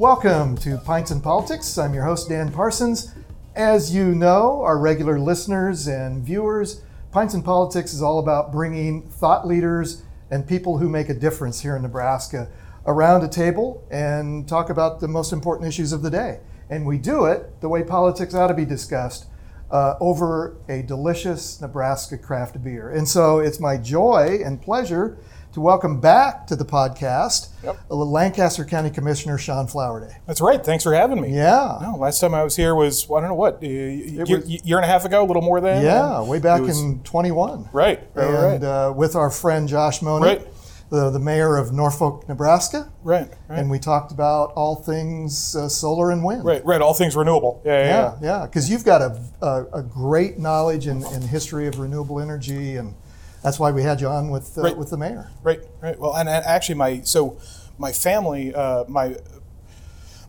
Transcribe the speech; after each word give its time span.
Welcome 0.00 0.56
to 0.60 0.78
Pints 0.78 1.10
and 1.10 1.22
Politics. 1.22 1.76
I'm 1.76 1.92
your 1.92 2.04
host, 2.04 2.30
Dan 2.30 2.50
Parsons. 2.50 3.14
As 3.54 3.94
you 3.94 4.14
know, 4.14 4.62
our 4.62 4.78
regular 4.78 5.18
listeners 5.18 5.86
and 5.88 6.24
viewers, 6.24 6.80
Pints 7.12 7.34
and 7.34 7.44
Politics 7.44 7.92
is 7.92 8.00
all 8.00 8.18
about 8.18 8.50
bringing 8.50 9.10
thought 9.10 9.46
leaders 9.46 10.02
and 10.30 10.48
people 10.48 10.78
who 10.78 10.88
make 10.88 11.10
a 11.10 11.14
difference 11.14 11.60
here 11.60 11.76
in 11.76 11.82
Nebraska 11.82 12.48
around 12.86 13.24
a 13.24 13.28
table 13.28 13.86
and 13.90 14.48
talk 14.48 14.70
about 14.70 15.00
the 15.00 15.06
most 15.06 15.34
important 15.34 15.68
issues 15.68 15.92
of 15.92 16.00
the 16.00 16.08
day. 16.08 16.40
And 16.70 16.86
we 16.86 16.96
do 16.96 17.26
it 17.26 17.60
the 17.60 17.68
way 17.68 17.84
politics 17.84 18.32
ought 18.32 18.46
to 18.46 18.54
be 18.54 18.64
discussed 18.64 19.26
uh, 19.70 19.96
over 20.00 20.56
a 20.66 20.80
delicious 20.80 21.60
Nebraska 21.60 22.16
craft 22.16 22.64
beer. 22.64 22.88
And 22.88 23.06
so 23.06 23.38
it's 23.38 23.60
my 23.60 23.76
joy 23.76 24.38
and 24.42 24.62
pleasure 24.62 25.18
to 25.52 25.60
welcome 25.60 26.00
back 26.00 26.46
to 26.46 26.54
the 26.54 26.64
podcast 26.64 27.48
Yep. 27.64 27.76
uh, 27.90 27.94
Lancaster 27.96 28.64
County 28.64 28.88
Commissioner 28.90 29.36
Sean 29.36 29.66
Flowerday. 29.66 30.14
That's 30.26 30.40
right. 30.40 30.64
Thanks 30.64 30.84
for 30.84 30.94
having 30.94 31.20
me. 31.20 31.34
Yeah. 31.34 31.78
No, 31.82 31.96
last 31.98 32.20
time 32.20 32.34
I 32.34 32.44
was 32.44 32.54
here 32.56 32.74
was 32.74 33.04
I 33.10 33.14
don't 33.20 33.24
know 33.28 33.34
what 33.34 33.60
a 33.62 33.66
year, 33.66 34.24
was- 34.26 34.48
year 34.48 34.76
and 34.76 34.84
a 34.84 34.88
half 34.88 35.04
ago, 35.04 35.24
a 35.24 35.26
little 35.26 35.42
more 35.42 35.60
than. 35.60 35.82
Yeah, 35.84 36.22
way 36.22 36.38
back 36.38 36.60
was- 36.62 36.80
in 36.80 37.02
21. 37.02 37.68
Right. 37.72 38.00
Right. 38.14 38.26
and 38.26 38.62
right. 38.62 38.62
uh, 38.62 38.92
with 38.96 39.16
our 39.16 39.30
friend 39.30 39.68
Josh 39.68 40.02
Mone, 40.02 40.22
Right. 40.22 40.46
the, 40.88 41.10
the 41.10 41.18
mayor 41.18 41.56
of 41.56 41.72
Norfolk, 41.72 42.28
Nebraska. 42.28 42.88
right. 43.02 43.28
Right. 43.48 43.58
And 43.58 43.68
we 43.70 43.80
talked 43.80 44.12
about 44.12 44.52
all 44.54 44.76
things 44.76 45.56
uh, 45.56 45.68
solar 45.68 46.12
and 46.12 46.22
wind. 46.24 46.44
right. 46.44 46.64
Right. 46.64 46.80
All 46.80 46.94
things 46.94 47.16
renewable. 47.16 47.60
Yeah. 47.64 47.72
Yeah. 47.72 47.84
Yeah, 47.88 47.92
yeah. 48.22 48.40
yeah, 48.40 48.46
because 48.46 48.70
you've 48.70 48.84
got 48.84 49.02
a, 49.02 49.20
a, 49.42 49.64
a 49.80 49.82
great 49.82 50.38
knowledge 50.38 50.86
and, 50.86 51.02
and 51.02 51.24
history 51.24 51.66
of 51.66 51.80
renewable 51.80 52.20
energy, 52.20 52.76
and 52.76 52.94
that's 53.42 53.58
why 53.58 53.70
we 53.70 53.82
had 53.82 54.00
you 54.00 54.08
on 54.08 54.30
with 54.30 54.56
uh, 54.58 54.62
Right. 54.62 54.76
with 54.76 54.90
the 54.90 54.96
mayor. 54.96 55.30
Right. 55.42 55.60
Right. 55.80 55.98
Well, 55.98 56.14
and, 56.14 56.28
and 56.28 56.44
actually, 56.44 56.74
my 56.76 57.00
so 57.02 57.38
my 57.78 57.92
family, 57.92 58.54
uh, 58.54 58.84
my 58.88 59.16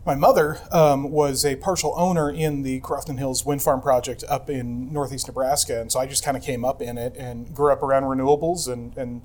my 0.06 0.16
mother 0.16 0.58
um, 0.72 1.12
was 1.12 1.46
a 1.46 1.56
partial 1.58 1.94
owner 1.96 2.30
in 2.32 2.64
the 2.64 2.80
Crofton 2.80 3.18
Hills 3.18 3.46
Wind 3.46 3.62
Farm 3.62 3.82
project 3.82 4.24
up 4.28 4.50
in 4.50 4.92
northeast 4.92 5.28
Nebraska, 5.28 5.80
and 5.80 5.92
so 5.92 6.00
I 6.00 6.08
just 6.08 6.24
kind 6.24 6.36
of 6.36 6.42
came 6.44 6.66
up 6.66 6.82
in 6.82 6.98
it 6.98 7.16
and 7.18 7.54
grew 7.54 7.72
up 7.72 7.84
around 7.84 8.04
renewables, 8.04 8.72
and 8.72 8.98
and 8.98 9.22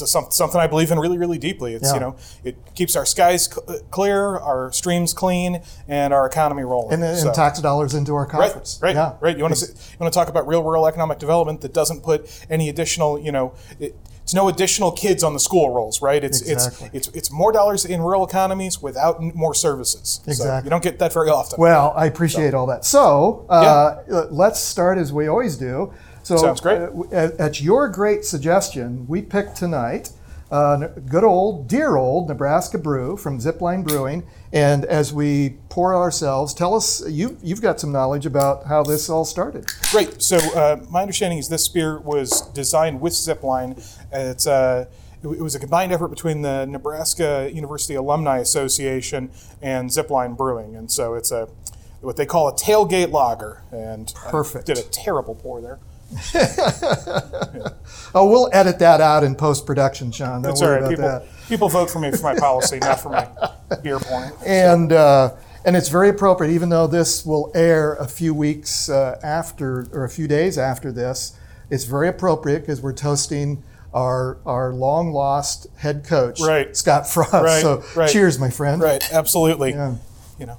it's 0.00 0.10
some, 0.10 0.26
something 0.30 0.60
I 0.60 0.66
believe 0.66 0.90
in 0.90 0.98
really, 0.98 1.18
really 1.18 1.38
deeply. 1.38 1.74
It's 1.74 1.88
Yeah. 1.88 1.94
you 1.94 2.00
know 2.00 2.16
it 2.44 2.56
keeps 2.74 2.96
our 2.96 3.04
skies 3.04 3.48
cl- 3.52 3.80
clear, 3.90 4.38
our 4.38 4.72
streams 4.72 5.12
clean, 5.12 5.60
and 5.86 6.14
our 6.14 6.26
economy 6.26 6.62
rolling. 6.62 6.94
And, 6.94 7.04
and 7.04 7.18
So- 7.18 7.32
tax 7.32 7.60
dollars 7.60 7.94
into 7.94 8.14
our 8.14 8.26
coffers. 8.26 8.78
right, 8.80 8.88
right, 8.88 8.96
Yeah. 8.96 9.12
right. 9.20 9.36
You 9.36 9.42
want 9.42 9.56
to 9.56 9.66
you 9.66 9.96
want 10.00 10.12
to 10.12 10.18
talk 10.18 10.28
about 10.28 10.46
real 10.46 10.62
rural 10.62 10.86
economic 10.86 11.18
development 11.18 11.60
that 11.60 11.72
doesn't 11.74 12.02
put 12.02 12.26
any 12.48 12.68
additional, 12.68 13.18
you 13.18 13.32
know, 13.32 13.52
it, 13.78 13.94
it's 14.22 14.34
no 14.34 14.48
additional 14.48 14.92
kids 14.92 15.24
on 15.24 15.32
the 15.34 15.40
school 15.40 15.70
rolls, 15.70 16.00
right? 16.00 16.22
It's 16.22 16.40
Exactly. 16.42 16.90
it's 16.92 17.08
it's 17.08 17.16
it's 17.16 17.30
more 17.32 17.50
dollars 17.52 17.84
in 17.84 18.00
rural 18.00 18.24
economies 18.24 18.80
without 18.80 19.20
more 19.34 19.52
services. 19.52 20.20
So 20.24 20.30
Exactly. 20.30 20.66
you 20.66 20.70
don't 20.70 20.82
get 20.82 20.98
that 21.00 21.12
very 21.12 21.28
often. 21.28 21.56
Well, 21.60 21.92
I 21.96 22.06
appreciate 22.06 22.54
all 22.54 22.66
that. 22.66 22.84
So 22.84 23.44
uh, 23.50 23.96
let's 24.30 24.60
start 24.60 24.96
as 24.98 25.12
we 25.12 25.26
always 25.28 25.56
do. 25.56 25.92
So 26.22 26.36
Sounds 26.36 26.60
great. 26.60 26.78
uh, 26.80 27.30
at, 27.38 27.60
your 27.60 27.88
great 27.88 28.24
suggestion, 28.24 29.06
we 29.08 29.22
picked 29.22 29.56
tonight 29.56 30.12
uh, 30.52 30.88
good 31.08 31.24
old, 31.24 31.66
dear 31.66 31.96
old 31.96 32.28
Nebraska 32.28 32.76
brew 32.76 33.16
from 33.16 33.38
Zipline 33.38 33.82
Brewing. 33.82 34.22
And 34.52 34.84
as 34.84 35.10
we 35.10 35.56
pour 35.70 35.94
ourselves, 35.94 36.52
tell 36.52 36.74
us 36.74 37.02
you 37.08 37.38
you've 37.42 37.62
got 37.62 37.80
some 37.80 37.90
knowledge 37.90 38.26
about 38.26 38.66
how 38.66 38.82
this 38.82 39.08
all 39.08 39.24
started. 39.24 39.66
Great. 39.90 40.20
So 40.20 40.36
uh, 40.54 40.84
my 40.90 41.00
understanding 41.00 41.38
is 41.38 41.48
this 41.48 41.66
beer 41.68 41.98
was 41.98 42.42
designed 42.50 43.00
with 43.00 43.14
Zipline. 43.14 43.82
It's 44.12 44.46
uh, 44.46 44.84
it 45.22 45.40
was 45.40 45.54
a 45.54 45.58
combined 45.58 45.92
effort 45.92 46.08
between 46.08 46.42
the 46.42 46.66
Nebraska 46.66 47.50
University 47.50 47.94
Alumni 47.94 48.38
Association 48.38 49.30
and 49.62 49.88
Zipline 49.88 50.36
Brewing, 50.36 50.76
and 50.76 50.90
so 50.90 51.14
it's 51.14 51.30
a 51.30 51.48
what 52.02 52.16
they 52.16 52.26
call 52.26 52.48
a 52.48 52.52
tailgate 52.52 53.10
lager. 53.10 53.62
And 53.70 54.12
I 54.26 54.30
Perfect. 54.30 54.66
did 54.66 54.76
a 54.76 54.82
terrible 54.82 55.34
pour 55.34 55.62
there. 55.62 55.78
Oh, 58.14 58.28
we'll 58.28 58.50
edit 58.52 58.78
that 58.80 59.00
out 59.00 59.24
in 59.24 59.34
post 59.34 59.64
production, 59.64 60.12
Sean. 60.12 60.42
Don't 60.42 60.52
It's 60.52 60.60
all 60.60 60.68
worry 60.68 60.82
right. 60.82 60.92
about 60.98 61.22
People 61.22 61.28
that. 61.38 61.48
people 61.48 61.68
vote 61.70 61.88
for 61.90 61.98
me 61.98 62.10
for 62.10 62.22
my 62.22 62.34
policy, 62.38 62.78
not 62.78 63.00
for 63.00 63.08
my 63.08 63.26
beer 63.82 63.98
pouring. 63.98 64.30
and 64.44 64.92
uh, 64.92 65.32
and 65.64 65.74
it's 65.76 65.88
very 65.88 66.10
appropriate, 66.10 66.52
even 66.52 66.68
though 66.68 66.86
this 66.86 67.24
will 67.24 67.50
air 67.54 67.94
a 67.94 68.06
few 68.06 68.34
weeks 68.34 68.90
uh, 68.90 69.18
after 69.22 69.88
or 69.92 70.04
a 70.04 70.10
few 70.10 70.28
days 70.28 70.58
after 70.58 70.92
this. 70.92 71.38
It's 71.70 71.84
very 71.84 72.06
appropriate 72.08 72.60
because 72.60 72.82
we're 72.82 72.92
toasting 72.92 73.62
our 73.94 74.36
our 74.44 74.74
long 74.74 75.12
lost 75.12 75.68
head 75.78 76.04
coach, 76.04 76.38
Right. 76.38 76.76
Scott 76.76 77.08
Frost. 77.08 77.32
Right, 77.32 77.62
So 77.62 77.82
right. 77.96 78.10
cheers, 78.10 78.38
my 78.38 78.50
friend. 78.50 78.82
Right. 78.82 79.02
Absolutely. 79.10 79.70
Yeah. 79.70 79.94
You 80.38 80.44
know. 80.46 80.58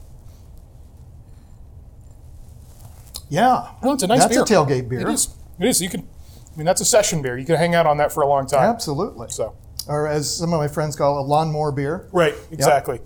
Yeah. 3.30 3.68
No, 3.84 3.94
it's 3.94 4.02
a 4.04 4.08
nice 4.08 4.22
That's 4.26 4.34
beer. 4.34 4.42
a 4.42 4.46
tailgate 4.46 4.90
beer. 4.90 5.02
It 5.02 5.10
is. 5.10 5.28
It 5.60 5.68
is. 5.68 5.82
You 5.82 5.90
can. 5.90 6.02
I 6.02 6.58
mean, 6.58 6.66
that's 6.66 6.82
a 6.82 6.86
session 6.86 7.22
beer. 7.22 7.38
You 7.38 7.46
can 7.46 7.56
hang 7.56 7.74
out 7.74 7.86
on 7.88 7.98
that 7.98 8.12
for 8.12 8.22
a 8.22 8.28
long 8.28 8.46
time. 8.46 8.70
Absolutely. 8.70 9.28
So. 9.30 9.56
Or 9.88 10.08
as 10.08 10.34
some 10.38 10.54
of 10.54 10.60
my 10.60 10.68
friends 10.68 10.96
call 10.96 11.18
it, 11.18 11.22
a 11.22 11.24
lawnmower 11.24 11.72
beer. 11.72 12.08
Right. 12.12 12.36
Exactly. 12.52 13.00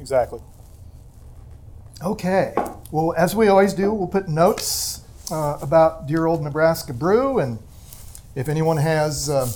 Exactly. 0.00 0.40
Okay. 2.02 2.54
Well, 2.90 3.14
as 3.16 3.34
we 3.34 3.48
always 3.48 3.72
do, 3.74 3.92
we'll 3.92 4.08
put 4.08 4.28
notes 4.28 5.02
uh, 5.30 5.58
about 5.60 6.06
dear 6.06 6.26
old 6.26 6.42
Nebraska 6.42 6.92
Brew, 6.92 7.38
and 7.38 7.58
if 8.34 8.48
anyone 8.48 8.76
has 8.76 9.28
uh, 9.28 9.50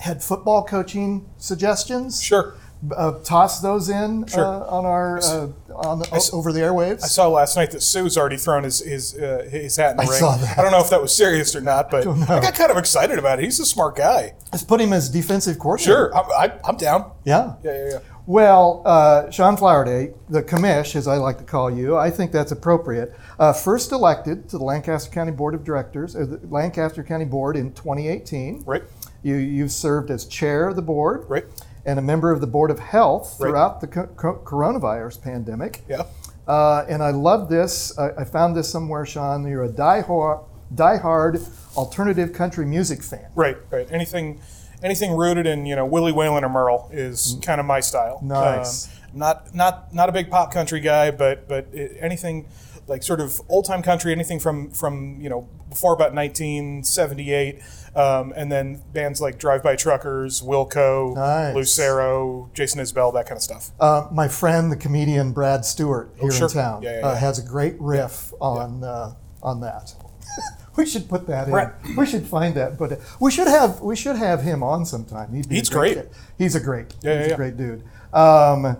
had 0.00 0.22
football 0.22 0.64
coaching 0.64 1.28
suggestions, 1.38 2.22
Sure. 2.22 2.54
Uh, 2.96 3.12
toss 3.24 3.60
those 3.60 3.88
in 3.88 4.24
Sure. 4.28 4.44
uh, 4.44 4.60
on 4.68 4.84
our 4.86 5.18
uh, 5.18 5.48
on 5.74 5.98
the, 5.98 6.08
s- 6.14 6.32
over 6.32 6.52
the 6.52 6.60
airwaves. 6.60 7.02
I 7.02 7.08
saw 7.08 7.26
last 7.28 7.56
night 7.56 7.72
that 7.72 7.82
Suh's 7.82 8.16
already 8.16 8.36
thrown 8.36 8.62
his 8.62 8.78
his, 8.80 9.16
uh, 9.18 9.48
his 9.50 9.74
hat 9.76 9.92
in 9.92 9.96
the 9.96 10.02
I 10.04 10.06
ring. 10.06 10.18
saw 10.20 10.36
that. 10.36 10.58
I 10.58 10.62
don't 10.62 10.70
know 10.70 10.78
if 10.80 10.88
that 10.90 11.02
was 11.02 11.12
serious 11.16 11.56
or 11.56 11.60
not, 11.60 11.90
but 11.90 12.04
Don't. 12.04 12.22
I 12.30 12.40
got 12.40 12.54
kind 12.54 12.70
of 12.70 12.76
excited 12.76 13.18
about 13.18 13.40
it. 13.40 13.46
He's 13.46 13.58
a 13.58 13.64
smart 13.66 13.96
guy. 13.96 14.34
Let's 14.52 14.62
put 14.62 14.80
him 14.80 14.92
as 14.92 15.08
defensive 15.08 15.58
coordinator. 15.58 15.90
Sure, 16.12 16.16
I'm, 16.16 16.30
I, 16.30 16.58
I'm 16.64 16.76
down. 16.76 17.10
Yeah. 17.24 17.54
Yeah, 17.64 17.72
yeah, 17.72 17.90
yeah. 17.94 17.98
Well, 18.26 18.82
uh, 18.84 19.30
Sean 19.30 19.56
Flowerday, 19.56 20.14
the 20.28 20.42
commish, 20.42 20.94
as 20.94 21.08
I 21.08 21.16
like 21.16 21.38
to 21.38 21.44
call 21.44 21.70
you, 21.70 21.96
I 21.96 22.10
think 22.10 22.30
that's 22.30 22.52
appropriate. 22.52 23.12
Uh, 23.40 23.52
first 23.54 23.90
elected 23.90 24.48
to 24.50 24.58
the 24.58 24.64
Lancaster 24.64 25.10
County 25.10 25.32
Board 25.32 25.54
of 25.54 25.64
Directors, 25.64 26.14
or 26.14 26.26
the 26.26 26.46
Lancaster 26.46 27.02
County 27.02 27.24
Board 27.24 27.56
in 27.56 27.72
2018. 27.72 28.64
Right, 28.66 28.82
You, 29.22 29.34
you've 29.36 29.72
served 29.72 30.10
as 30.10 30.26
chair 30.26 30.68
of 30.68 30.76
the 30.76 30.82
board 30.82 31.24
right. 31.28 31.44
And 31.88 31.98
a 31.98 32.02
member 32.02 32.30
of 32.30 32.42
the 32.42 32.46
Board 32.46 32.70
of 32.70 32.78
Health 32.78 33.36
Right. 33.40 33.48
throughout 33.48 33.80
the 33.80 33.86
co- 33.86 34.08
co- 34.08 34.42
coronavirus 34.44 35.22
pandemic. 35.22 35.80
Yeah. 35.88 36.02
Uh, 36.46 36.84
and 36.86 37.02
I 37.02 37.12
love 37.12 37.48
this. 37.48 37.98
I, 37.98 38.10
I 38.10 38.24
found 38.24 38.54
this 38.54 38.68
somewhere, 38.70 39.06
Sean. 39.06 39.46
You're 39.48 39.64
a 39.64 39.70
diehard, 39.70 40.44
diehard 40.74 41.42
alternative 41.78 42.34
country 42.34 42.66
music 42.66 43.02
fan. 43.02 43.30
Right, 43.34 43.56
right. 43.70 43.88
Anything, 43.90 44.38
anything 44.82 45.16
rooted 45.16 45.46
in 45.46 45.64
you 45.64 45.76
know 45.76 45.86
Willie 45.86 46.12
Waylon 46.12 46.42
or 46.42 46.50
Merle 46.50 46.90
is 46.92 47.38
kind 47.40 47.58
of 47.58 47.64
my 47.64 47.80
style. 47.80 48.20
Nice. 48.22 48.86
Um, 48.88 48.92
not 49.14 49.54
not 49.54 49.94
not 49.94 50.10
a 50.10 50.12
big 50.12 50.28
pop 50.30 50.52
country 50.52 50.80
guy, 50.80 51.10
but 51.10 51.48
but 51.48 51.68
it, 51.72 51.96
anything 52.00 52.44
like 52.88 53.02
sort 53.02 53.20
of 53.20 53.40
old 53.48 53.64
time 53.66 53.82
country, 53.82 54.12
anything 54.12 54.40
from 54.40 54.70
from 54.70 55.20
you 55.20 55.28
know 55.28 55.48
before 55.68 55.92
about 55.92 56.14
1978, 56.14 57.60
um, 57.94 58.32
and 58.36 58.50
then 58.50 58.82
bands 58.92 59.20
like 59.20 59.38
Drive 59.38 59.62
By 59.62 59.76
Truckers, 59.76 60.40
Wilco, 60.42 61.14
Nice. 61.14 61.54
Lucero, 61.54 62.50
Jason 62.54 62.80
Isbell, 62.80 63.12
that 63.14 63.26
kind 63.26 63.36
of 63.36 63.42
stuff. 63.42 63.70
Uh, 63.78 64.06
my 64.10 64.28
friend, 64.28 64.72
the 64.72 64.76
comedian 64.76 65.32
Brad 65.32 65.64
Stewart 65.64 66.10
here 66.18 66.28
Oh, 66.28 66.30
sure. 66.30 66.48
in 66.48 66.52
town, 66.54 66.82
Yeah, 66.82 67.00
yeah, 67.00 67.06
Uh, 67.06 67.14
has 67.16 67.38
a 67.38 67.42
great 67.46 67.76
riff 67.78 68.32
on 68.40 68.82
uh, 68.84 69.14
on 69.42 69.60
that. 69.60 69.94
we 70.76 70.86
should 70.86 71.08
put 71.08 71.26
that 71.26 71.48
in. 71.48 71.54
Right. 71.54 71.68
We 71.96 72.06
should 72.06 72.26
find 72.26 72.54
that. 72.54 72.78
But 72.78 73.00
we 73.20 73.30
should 73.30 73.48
have 73.48 73.80
we 73.80 73.96
should 73.96 74.16
have 74.16 74.42
him 74.42 74.62
on 74.62 74.86
sometime. 74.86 75.32
He'd 75.34 75.48
be 75.48 75.56
He's 75.56 75.68
great. 75.68 75.98
He's 76.38 76.54
a 76.54 76.60
great. 76.60 76.94
Yeah, 77.02 77.12
yeah, 77.12 77.18
he's 77.18 77.26
a 77.26 77.30
yeah. 77.30 77.36
great 77.36 77.56
dude. 77.56 77.82
Um, 78.12 78.76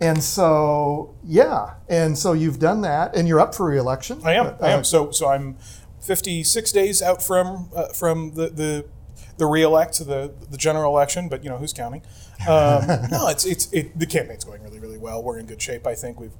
and 0.00 0.22
so 0.22 1.14
yeah, 1.24 1.74
and 1.88 2.16
so 2.16 2.32
you've 2.32 2.58
done 2.58 2.82
that, 2.82 3.16
and 3.16 3.26
you're 3.26 3.40
up 3.40 3.54
for 3.54 3.66
reelection. 3.66 4.20
I 4.24 4.34
am. 4.34 4.46
Uh, 4.46 4.56
I 4.60 4.70
am. 4.70 4.84
So 4.84 5.10
so 5.10 5.28
I'm 5.28 5.56
56 6.00 6.72
days 6.72 7.02
out 7.02 7.22
from 7.22 7.70
uh, 7.74 7.88
from 7.88 8.34
the 8.34 8.48
the 8.48 8.84
the 9.38 9.46
re-elect 9.46 9.98
the 9.98 10.32
the 10.50 10.56
general 10.56 10.92
election, 10.92 11.28
but 11.28 11.42
you 11.42 11.50
know 11.50 11.58
who's 11.58 11.72
counting. 11.72 12.02
Um, 12.48 12.86
no, 13.10 13.28
it's 13.28 13.44
it's 13.44 13.72
it, 13.72 13.98
the 13.98 14.06
campaign's 14.06 14.44
going 14.44 14.62
really 14.62 14.78
really 14.78 14.98
well. 14.98 15.22
We're 15.22 15.38
in 15.38 15.46
good 15.46 15.62
shape. 15.62 15.86
I 15.86 15.94
think 15.94 16.20
we've 16.20 16.32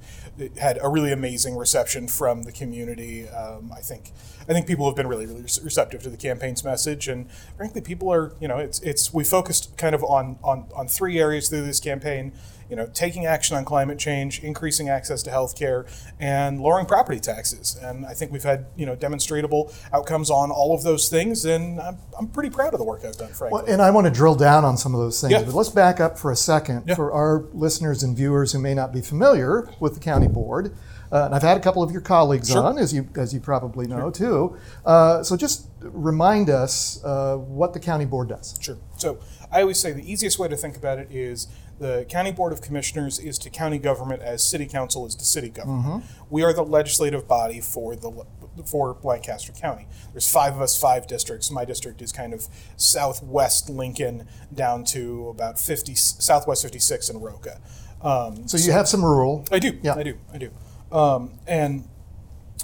had 0.57 0.77
a 0.81 0.89
really 0.89 1.11
amazing 1.11 1.55
reception 1.55 2.07
from 2.07 2.43
the 2.43 2.51
community. 2.51 3.27
Um, 3.27 3.71
I 3.75 3.81
think 3.81 4.11
I 4.47 4.53
think 4.53 4.67
people 4.67 4.85
have 4.85 4.95
been 4.95 5.07
really 5.07 5.25
really 5.25 5.41
receptive 5.41 6.03
to 6.03 6.09
the 6.09 6.17
campaign's 6.17 6.63
message, 6.63 7.07
and 7.07 7.29
frankly, 7.57 7.81
people 7.81 8.11
are 8.11 8.33
you 8.39 8.47
know 8.47 8.57
it's 8.57 8.79
it's 8.81 9.13
we 9.13 9.23
focused 9.23 9.75
kind 9.77 9.95
of 9.95 10.03
on 10.03 10.37
on 10.43 10.67
on 10.75 10.87
three 10.87 11.19
areas 11.19 11.49
through 11.49 11.65
this 11.65 11.79
campaign 11.79 12.33
you 12.69 12.75
know, 12.75 12.85
taking 12.93 13.25
action 13.25 13.57
on 13.57 13.65
climate 13.65 13.97
change, 13.97 14.43
increasing 14.43 14.89
access 14.89 15.23
to 15.23 15.31
health 15.31 15.57
care, 15.57 15.85
and 16.19 16.59
lowering 16.61 16.85
property 16.85 17.19
taxes. 17.19 17.77
And 17.81 18.05
I 18.05 18.13
think 18.13 18.31
we've 18.31 18.43
had, 18.43 18.67
you 18.75 18.85
know, 18.85 18.95
demonstrable 18.95 19.73
outcomes 19.93 20.29
on 20.29 20.51
all 20.51 20.73
of 20.75 20.83
those 20.83 21.09
things, 21.09 21.45
and 21.45 21.79
I'm, 21.79 21.97
I'm 22.17 22.27
pretty 22.27 22.49
proud 22.49 22.73
of 22.73 22.79
the 22.79 22.85
work 22.85 23.03
I've 23.05 23.17
done, 23.17 23.29
frankly. 23.33 23.49
Well, 23.63 23.65
and 23.65 23.81
I 23.81 23.89
want 23.91 24.05
to 24.05 24.11
drill 24.11 24.35
down 24.35 24.65
on 24.65 24.77
some 24.77 24.93
of 24.93 24.99
those 25.01 25.19
things, 25.19 25.31
Yeah. 25.33 25.43
but 25.43 25.53
let's 25.53 25.69
back 25.69 25.99
up 25.99 26.17
for 26.17 26.31
a 26.31 26.35
second 26.35 26.83
Yeah. 26.87 26.95
for 26.95 27.11
our 27.11 27.45
listeners 27.53 28.03
and 28.03 28.15
viewers 28.15 28.51
who 28.53 28.59
may 28.59 28.73
not 28.73 28.93
be 28.93 29.01
familiar 29.01 29.67
with 29.79 29.95
the 29.95 29.99
county 29.99 30.27
board. 30.27 30.75
Uh, 31.11 31.23
and 31.25 31.33
I've 31.33 31.41
had 31.41 31.57
a 31.57 31.59
couple 31.59 31.81
of 31.81 31.89
your 31.91 32.01
colleagues 32.01 32.49
Sure. 32.49 32.63
on, 32.63 32.77
as 32.77 32.93
you 32.93 33.07
as 33.15 33.33
you 33.33 33.39
probably 33.39 33.87
know 33.87 34.11
too. 34.11 34.55
Uh, 34.85 35.23
so 35.23 35.35
just 35.35 35.65
remind 35.81 36.51
us 36.51 37.03
uh, 37.03 37.35
what 37.35 37.73
the 37.73 37.79
county 37.79 38.05
board 38.05 38.29
does. 38.29 38.53
Sure. 38.61 38.77
So 38.97 39.17
I 39.51 39.61
always 39.61 39.79
say 39.79 39.91
the 39.91 40.07
easiest 40.11 40.37
way 40.37 40.47
to 40.49 40.55
think 40.55 40.77
about 40.77 40.99
it 40.99 41.07
is 41.09 41.47
the 41.79 42.05
county 42.09 42.31
board 42.31 42.51
of 42.53 42.61
commissioners 42.61 43.19
is 43.19 43.37
to 43.39 43.49
county 43.49 43.79
government 43.79 44.21
as 44.21 44.43
city 44.43 44.65
council 44.67 45.05
is 45.05 45.15
to 45.15 45.25
city 45.25 45.49
government. 45.49 46.03
We 46.29 46.43
are 46.43 46.53
the 46.53 46.63
legislative 46.63 47.27
body 47.27 47.61
for 47.61 47.95
the 47.95 48.25
for 48.65 48.97
Lancaster 49.03 49.53
County. 49.53 49.87
There's 50.11 50.29
five 50.29 50.53
of 50.55 50.61
us, 50.61 50.77
five 50.77 51.07
districts. 51.07 51.49
My 51.49 51.63
district 51.63 52.01
is 52.01 52.11
kind 52.11 52.33
of 52.33 52.47
southwest 52.75 53.69
Lincoln 53.69 54.27
down 54.53 54.83
to 54.85 55.29
about 55.29 55.57
50 55.57 55.95
southwest 55.95 56.63
56 56.63 57.09
in 57.09 57.21
Roca. 57.21 57.61
Um, 58.01 58.47
So 58.47 58.57
you 58.57 58.71
have 58.73 58.87
some 58.87 59.03
rural. 59.03 59.45
I 59.51 59.59
do. 59.59 59.79
Yeah. 59.81 59.95
I 59.95 60.03
do. 60.03 60.17
I 60.33 60.37
do. 60.37 60.51
Um, 60.91 61.39
and 61.47 61.87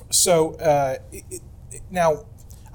so 0.09 0.56
uh, 0.56 0.97
it, 1.12 1.41
it, 1.71 1.81
now, 1.89 2.25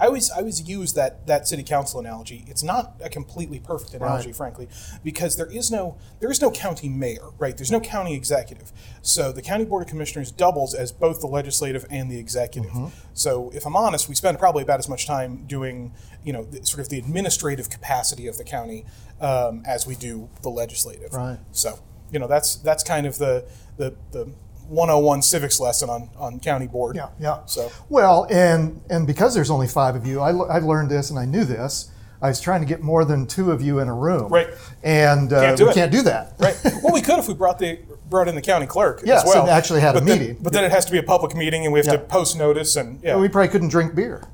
I 0.00 0.06
always 0.06 0.30
I 0.30 0.38
always 0.38 0.66
use 0.66 0.94
that 0.94 1.26
that 1.26 1.46
city 1.46 1.62
council 1.62 2.00
analogy. 2.00 2.44
It's 2.48 2.62
not 2.62 2.94
a 3.04 3.10
completely 3.10 3.60
perfect 3.60 3.92
analogy, 3.94 4.28
Right. 4.28 4.36
frankly, 4.36 4.68
because 5.04 5.36
there 5.36 5.46
is 5.46 5.70
no 5.70 5.98
there 6.20 6.30
is 6.30 6.40
no 6.40 6.50
county 6.50 6.88
mayor, 6.88 7.28
right? 7.38 7.56
There's 7.56 7.70
no 7.70 7.80
county 7.80 8.14
executive. 8.14 8.72
So 9.02 9.30
the 9.30 9.42
county 9.42 9.64
board 9.64 9.82
of 9.82 9.88
commissioners 9.88 10.32
doubles 10.32 10.74
as 10.74 10.90
both 10.90 11.20
the 11.20 11.26
legislative 11.26 11.86
and 11.90 12.10
the 12.10 12.18
executive. 12.18 12.70
Mm-hmm. 12.70 12.86
So 13.12 13.50
if 13.54 13.66
I'm 13.66 13.76
honest, 13.76 14.08
we 14.08 14.14
spend 14.14 14.38
probably 14.38 14.62
about 14.62 14.78
as 14.78 14.88
much 14.88 15.06
time 15.06 15.44
doing 15.46 15.92
you 16.24 16.32
know 16.32 16.44
the, 16.44 16.64
sort 16.64 16.80
of 16.80 16.88
the 16.88 16.98
administrative 16.98 17.68
capacity 17.68 18.26
of 18.26 18.38
the 18.38 18.44
county 18.44 18.86
um, 19.20 19.62
as 19.66 19.86
we 19.86 19.94
do 19.94 20.28
the 20.42 20.48
legislative. 20.48 21.12
Right. 21.12 21.38
So, 21.52 21.78
you 22.10 22.18
know, 22.18 22.26
that's 22.26 22.56
that's 22.56 22.82
kind 22.82 23.06
of 23.06 23.18
the 23.18 23.44
the, 23.76 23.94
the 24.12 24.32
101 24.70 25.22
civics 25.22 25.58
lesson 25.60 25.90
on, 25.90 26.08
on 26.16 26.38
county 26.40 26.66
board. 26.68 26.94
Yeah, 26.96 27.08
yeah. 27.20 27.40
So, 27.46 27.70
Well, 27.88 28.26
and 28.30 28.80
and 28.88 29.06
because 29.06 29.34
there's 29.34 29.50
only 29.50 29.66
five 29.66 29.96
of 29.96 30.06
you, 30.06 30.20
I, 30.20 30.30
l- 30.30 30.50
I've 30.50 30.64
learned 30.64 30.90
this 30.90 31.10
and 31.10 31.18
I 31.18 31.24
knew 31.24 31.44
this. 31.44 31.90
I 32.22 32.28
was 32.28 32.40
trying 32.40 32.60
to 32.60 32.66
get 32.66 32.82
more 32.82 33.04
than 33.04 33.26
two 33.26 33.50
of 33.50 33.62
you 33.62 33.78
in 33.80 33.88
a 33.88 33.94
room. 33.94 34.30
Right. 34.30 34.48
And 34.82 35.32
uh, 35.32 35.40
Can't 35.40 35.56
do 35.58 35.64
we 35.64 35.70
it. 35.70 35.74
can't 35.74 35.90
do 35.92 36.02
that. 36.02 36.34
right. 36.38 36.56
Well, 36.82 36.92
we 36.92 37.00
could 37.02 37.18
if 37.18 37.26
we 37.28 37.34
brought 37.34 37.58
the 37.58 37.78
brought 38.08 38.28
in 38.28 38.34
the 38.34 38.42
county 38.42 38.66
clerk 38.66 39.02
Yes, 39.04 39.22
as 39.24 39.28
well. 39.28 39.42
and 39.42 39.50
actually 39.50 39.80
had 39.80 39.96
a 39.96 40.00
then- 40.00 40.18
meeting. 40.18 40.36
but 40.42 40.52
then 40.52 40.64
it 40.64 40.70
has 40.70 40.84
to 40.86 40.92
be 40.92 40.98
a 40.98 41.02
public 41.02 41.34
meeting, 41.34 41.64
and 41.64 41.72
we 41.72 41.78
have 41.78 41.86
Yeah. 41.86 41.92
to 41.92 41.98
post 41.98 42.36
notice, 42.36 42.76
and 42.76 43.00
yeah, 43.02 43.16
We 43.16 43.28
probably 43.28 43.48
couldn't 43.48 43.68
drink 43.68 43.94
beer. 43.94 44.24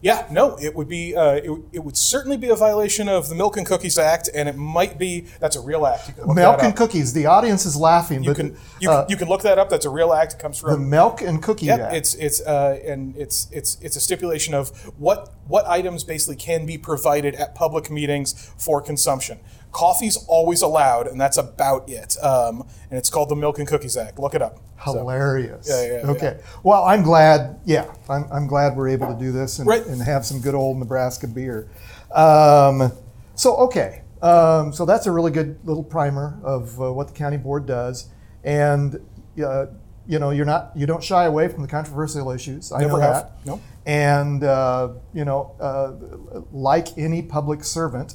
Yeah, 0.00 0.26
no, 0.30 0.56
it 0.58 0.74
would 0.76 0.88
be 0.88 1.16
uh, 1.16 1.32
it, 1.34 1.50
would- 1.50 1.64
it 1.72 1.80
would 1.84 1.96
certainly 1.96 2.36
be 2.36 2.48
a 2.48 2.54
violation 2.56 3.08
of 3.08 3.28
the 3.28 3.34
Milk 3.34 3.56
and 3.56 3.66
Cookies 3.66 3.98
Act, 3.98 4.28
and 4.34 4.48
it 4.48 4.56
might 4.56 4.96
be 4.98 5.26
that's 5.40 5.56
a 5.56 5.60
real 5.60 5.86
act. 5.86 6.12
Milk 6.26 6.62
and 6.62 6.76
cookies. 6.76 7.12
The 7.12 7.26
audience 7.26 7.66
is 7.66 7.76
laughing, 7.76 8.22
You 8.22 8.30
but 8.30 8.36
can 8.36 8.56
you, 8.80 8.90
uh, 8.90 9.02
can 9.02 9.10
you 9.10 9.16
can 9.16 9.28
look 9.28 9.42
that 9.42 9.58
up. 9.58 9.68
That's 9.70 9.86
a 9.86 9.90
real 9.90 10.12
act. 10.12 10.34
It 10.34 10.38
comes 10.38 10.58
from 10.58 10.70
the 10.70 10.78
Milk 10.78 11.20
and 11.20 11.42
Cookie 11.42 11.66
Yep, 11.66 11.80
Act. 11.80 11.94
it's 11.94 12.14
it's 12.14 12.40
uh, 12.40 12.78
and 12.86 13.16
it's 13.16 13.48
it's 13.50 13.76
it's 13.80 13.96
a 13.96 14.00
stipulation 14.00 14.54
of 14.54 14.68
what 14.98 15.32
what 15.48 15.66
items 15.66 16.04
basically 16.04 16.36
can 16.36 16.64
be 16.66 16.78
provided 16.78 17.34
at 17.34 17.54
public 17.54 17.90
meetings 17.90 18.52
for 18.56 18.80
consumption. 18.80 19.38
Coffee's 19.72 20.16
always 20.28 20.62
allowed, 20.62 21.06
and 21.06 21.20
that's 21.20 21.36
about 21.36 21.88
it. 21.88 22.16
Um, 22.22 22.62
and 22.90 22.98
it's 22.98 23.10
called 23.10 23.28
the 23.28 23.36
Milk 23.36 23.58
and 23.58 23.68
Cookies 23.68 23.96
Act. 23.96 24.18
Look 24.18 24.34
it 24.34 24.42
up. 24.42 24.58
Hilarious. 24.82 25.68
Yeah, 25.68 25.82
yeah, 25.82 25.92
yeah. 26.04 26.10
okay. 26.10 26.40
Well, 26.62 26.84
I'm 26.84 27.02
glad. 27.02 27.60
Yeah, 27.64 27.92
I'm, 28.08 28.24
I'm 28.32 28.46
glad 28.46 28.76
we're 28.76 28.88
able 28.88 29.12
to 29.12 29.18
do 29.18 29.32
this 29.32 29.58
and, 29.58 29.66
Right. 29.68 29.84
and 29.86 30.00
have 30.02 30.24
some 30.24 30.40
good 30.40 30.54
old 30.54 30.78
Nebraska 30.78 31.26
beer. 31.26 31.68
Um, 32.12 32.92
so 33.34 33.56
okay. 33.56 34.02
Um, 34.22 34.72
so 34.72 34.84
that's 34.84 35.06
a 35.06 35.12
really 35.12 35.30
good 35.30 35.58
little 35.64 35.84
primer 35.84 36.38
of 36.42 36.80
uh, 36.80 36.92
what 36.92 37.08
the 37.08 37.14
county 37.14 37.36
board 37.36 37.66
does, 37.66 38.08
and 38.42 38.98
uh, 39.44 39.66
you 40.08 40.18
know 40.18 40.30
you're 40.30 40.46
not 40.46 40.72
you 40.74 40.86
don't 40.86 41.02
shy 41.04 41.24
away 41.24 41.46
from 41.48 41.62
the 41.62 41.68
controversial 41.68 42.30
issues. 42.30 42.72
I 42.72 42.80
Never 42.80 42.94
know 42.94 43.00
have. 43.00 43.12
that. 43.14 43.46
No. 43.46 43.60
And 43.86 44.42
uh, 44.42 44.90
you 45.12 45.24
know, 45.24 45.54
uh, 45.60 46.40
like 46.52 46.96
any 46.98 47.22
public 47.22 47.62
servant, 47.64 48.14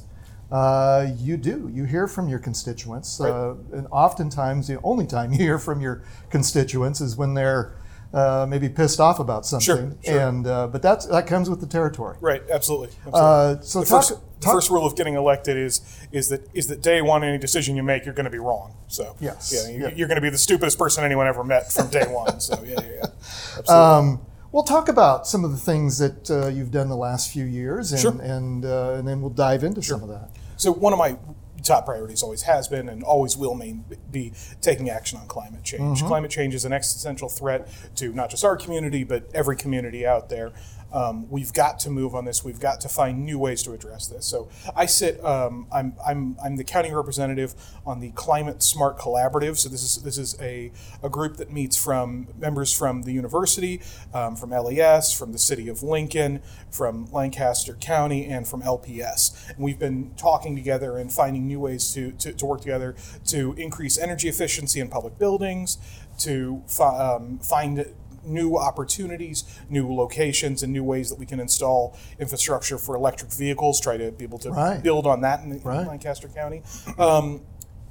uh, 0.50 1.06
you 1.18 1.36
do. 1.36 1.70
You 1.72 1.84
hear 1.84 2.06
from 2.06 2.28
your 2.28 2.38
constituents, 2.38 3.20
uh, 3.20 3.54
and 3.72 3.86
oftentimes 3.90 4.68
the 4.68 4.80
only 4.82 5.06
time 5.06 5.32
you 5.32 5.38
hear 5.50 5.58
from 5.58 5.80
your 5.80 6.02
constituents 6.30 7.00
is 7.00 7.16
when 7.16 7.34
they're 7.34 7.74
uh, 8.12 8.46
maybe 8.48 8.68
pissed 8.68 9.00
off 9.00 9.18
about 9.18 9.44
something. 9.44 9.98
sure. 10.04 10.22
And 10.28 10.46
uh, 10.46 10.68
but 10.68 10.82
that's 10.82 11.06
that 11.06 11.26
comes 11.26 11.50
with 11.50 11.60
the 11.60 11.66
territory. 11.66 12.16
Right. 12.20 12.42
Absolutely. 12.50 12.88
absolutely. 13.06 13.20
Uh, 13.20 13.60
so 13.60 13.80
the 13.80 13.86
talk, 13.86 14.04
first, 14.04 14.20
the 14.40 14.46
first 14.46 14.70
rule 14.70 14.86
of 14.86 14.94
getting 14.94 15.14
elected 15.14 15.56
is 15.56 15.80
is 16.12 16.28
that 16.28 16.48
is 16.54 16.68
that 16.68 16.80
day 16.80 17.02
one 17.02 17.24
any 17.24 17.38
decision 17.38 17.74
you 17.74 17.82
make 17.82 18.04
you're 18.04 18.14
going 18.14 18.24
to 18.24 18.30
be 18.30 18.38
wrong. 18.38 18.74
So 18.86 19.16
Yes. 19.18 19.52
yeah, 19.52 19.68
you, 19.72 19.82
Yeah. 19.82 19.94
you're 19.96 20.06
going 20.08 20.16
to 20.16 20.22
be 20.22 20.30
the 20.30 20.38
stupidest 20.38 20.78
person 20.78 21.02
anyone 21.02 21.26
ever 21.26 21.42
met 21.42 21.72
from 21.72 21.88
day 21.88 22.04
one. 22.06 22.38
So 22.38 22.62
yeah, 22.64 22.74
yeah, 22.80 22.88
yeah. 22.94 23.02
Absolutely. 23.58 23.74
Um, 23.74 24.20
we'll 24.54 24.62
talk 24.62 24.88
about 24.88 25.26
some 25.26 25.44
of 25.44 25.50
the 25.50 25.56
things 25.58 25.98
that 25.98 26.30
uh, 26.30 26.46
you've 26.46 26.70
done 26.70 26.88
the 26.88 26.96
last 26.96 27.32
few 27.32 27.44
years, 27.44 27.90
and 27.90 28.00
Sure. 28.00 28.22
and 28.22 28.64
uh, 28.64 28.94
and 28.96 29.06
then 29.06 29.20
we'll 29.20 29.30
dive 29.30 29.64
into 29.64 29.82
some 29.82 30.02
of 30.02 30.08
that. 30.08 30.30
So 30.56 30.72
one 30.72 30.92
of 30.92 30.98
my 30.98 31.18
top 31.64 31.86
priorities 31.86 32.22
always 32.22 32.42
has 32.42 32.68
been 32.68 32.88
and 32.90 33.02
always 33.02 33.36
will 33.36 33.54
main, 33.54 33.84
be 34.12 34.32
taking 34.60 34.90
action 34.90 35.18
on 35.18 35.26
climate 35.26 35.64
change. 35.64 36.04
Climate 36.04 36.30
change 36.30 36.54
is 36.54 36.64
an 36.66 36.72
existential 36.72 37.28
threat 37.28 37.66
to 37.96 38.12
not 38.12 38.30
just 38.30 38.44
our 38.44 38.56
community 38.56 39.02
but 39.02 39.28
every 39.34 39.56
community 39.56 40.06
out 40.06 40.28
there. 40.28 40.52
Um, 40.94 41.28
we've 41.28 41.52
got 41.52 41.78
to 41.80 41.90
move 41.90 42.14
on 42.14 42.24
this. 42.24 42.44
We've 42.44 42.60
got 42.60 42.80
to 42.82 42.88
find 42.88 43.24
new 43.24 43.38
ways 43.38 43.62
to 43.64 43.72
address 43.72 44.06
this. 44.06 44.24
So 44.26 44.48
I 44.76 44.86
sit. 44.86 45.22
Um, 45.24 45.66
I'm, 45.72 45.94
I'm 46.06 46.36
I'm 46.42 46.56
the 46.56 46.64
county 46.64 46.92
representative 46.92 47.54
on 47.84 48.00
the 48.00 48.10
Climate 48.12 48.62
Smart 48.62 48.98
Collaborative. 48.98 49.58
So 49.58 49.68
this 49.68 49.82
is 49.82 50.02
this 50.02 50.18
is 50.18 50.40
a, 50.40 50.70
a 51.02 51.08
group 51.08 51.36
that 51.38 51.52
meets 51.52 51.76
from 51.76 52.28
members 52.38 52.72
from 52.72 53.02
the 53.02 53.12
university, 53.12 53.82
um, 54.14 54.36
from 54.36 54.50
LES, 54.50 55.12
from 55.12 55.32
the 55.32 55.38
city 55.38 55.68
of 55.68 55.82
Lincoln, 55.82 56.40
from 56.70 57.06
Lancaster 57.12 57.74
County, 57.74 58.26
and 58.26 58.46
from 58.46 58.62
LPS. 58.62 59.50
And 59.50 59.58
we've 59.58 59.78
been 59.78 60.12
talking 60.16 60.54
together 60.54 60.96
and 60.96 61.12
finding 61.12 61.46
new 61.46 61.60
ways 61.60 61.92
to, 61.94 62.12
to, 62.12 62.32
to 62.32 62.46
work 62.46 62.60
together 62.60 62.94
to 63.26 63.54
increase 63.54 63.98
energy 63.98 64.28
efficiency 64.28 64.80
in 64.80 64.88
public 64.88 65.18
buildings, 65.18 65.78
to 66.18 66.62
fi- 66.66 66.98
um, 66.98 67.38
find 67.38 67.86
new 68.26 68.56
opportunities, 68.56 69.44
new 69.68 69.92
locations, 69.92 70.62
and 70.62 70.72
new 70.72 70.84
ways 70.84 71.10
that 71.10 71.18
we 71.18 71.26
can 71.26 71.40
install 71.40 71.96
infrastructure 72.18 72.78
for 72.78 72.94
electric 72.96 73.32
vehicles. 73.32 73.80
Try 73.80 73.96
to 73.96 74.10
be 74.12 74.24
able 74.24 74.38
to 74.40 74.50
Right. 74.50 74.82
build 74.82 75.06
on 75.06 75.20
that 75.22 75.40
in, 75.42 75.60
Right. 75.62 75.86
Lancaster 75.86 76.28
County. 76.28 76.62
Um, 76.98 77.42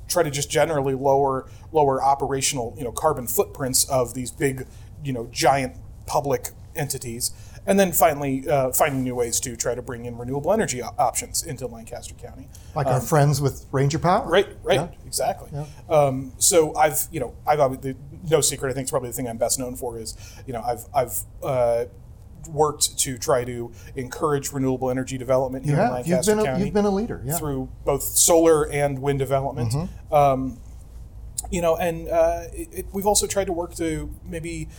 try 0.07 0.21
to 0.23 0.29
just 0.31 0.49
generally 0.49 0.93
lower 0.93 1.47
lower 1.71 2.03
operational 2.03 2.73
you 2.77 2.83
know 2.83 2.91
carbon 2.91 3.25
footprints 3.25 3.85
of 3.85 4.13
these 4.13 4.29
big 4.31 4.67
you 5.03 5.13
know 5.13 5.27
giant 5.31 5.75
public 6.05 6.51
entities. 6.75 7.31
And 7.65 7.79
then 7.79 7.93
finally, 7.93 8.45
uh, 8.45 8.71
finding 8.73 9.03
new 9.05 9.15
ways 9.15 9.39
to 9.39 9.55
try 9.55 9.73
to 9.73 9.81
bring 9.81 10.03
in 10.03 10.17
renewable 10.17 10.51
energy 10.51 10.81
op- 10.81 10.99
options 10.99 11.43
into 11.43 11.65
Lancaster 11.65 12.13
County. 12.15 12.49
Like 12.75 12.87
our 12.87 12.99
friends 12.99 13.39
with 13.39 13.65
Ranger 13.71 13.99
Power. 13.99 14.25
Um, 14.25 14.29
Right, 14.31 14.47
right, 14.63 14.81
Yeah. 14.81 14.87
exactly. 15.05 15.49
Um, 15.87 16.33
so 16.39 16.75
I've, 16.75 17.07
you 17.09 17.21
know, 17.21 17.33
I've 17.47 17.61
obviously, 17.61 17.95
no 18.29 18.41
secret. 18.41 18.69
I 18.69 18.73
think 18.73 18.83
it's 18.83 18.91
probably 18.91 19.09
the 19.09 19.15
thing 19.15 19.27
I'm 19.27 19.37
best 19.37 19.59
known 19.59 19.75
for 19.75 19.97
is, 19.97 20.15
you 20.45 20.53
know, 20.53 20.61
I've, 20.61 20.85
I've 20.93 21.21
uh, 21.43 21.85
worked 22.49 22.97
to 22.99 23.17
try 23.17 23.43
to 23.45 23.71
encourage 23.95 24.51
renewable 24.51 24.89
energy 24.89 25.17
development 25.17 25.65
here 25.65 25.75
in 25.75 25.79
Yeah, 25.79 25.97
you've 25.97 26.07
Lancaster 26.09 26.31
been 26.35 26.39
a, 26.39 26.45
County 26.45 26.65
you've 26.65 26.73
been 26.73 26.85
a 26.85 26.89
leader. 26.89 27.21
Yeah. 27.25 27.37
through 27.37 27.69
both 27.85 28.03
solar 28.03 28.69
and 28.69 28.99
wind 28.99 29.19
development. 29.19 29.71
Mm-hmm. 29.71 30.13
Um, 30.13 30.59
you 31.51 31.61
know, 31.61 31.75
and 31.75 32.07
uh, 32.07 32.43
it, 32.53 32.67
it, 32.71 32.85
we've 32.93 33.05
also 33.05 33.27
tried 33.27 33.45
to 33.45 33.53
work 33.53 33.75
to 33.75 34.13
maybe. 34.25 34.69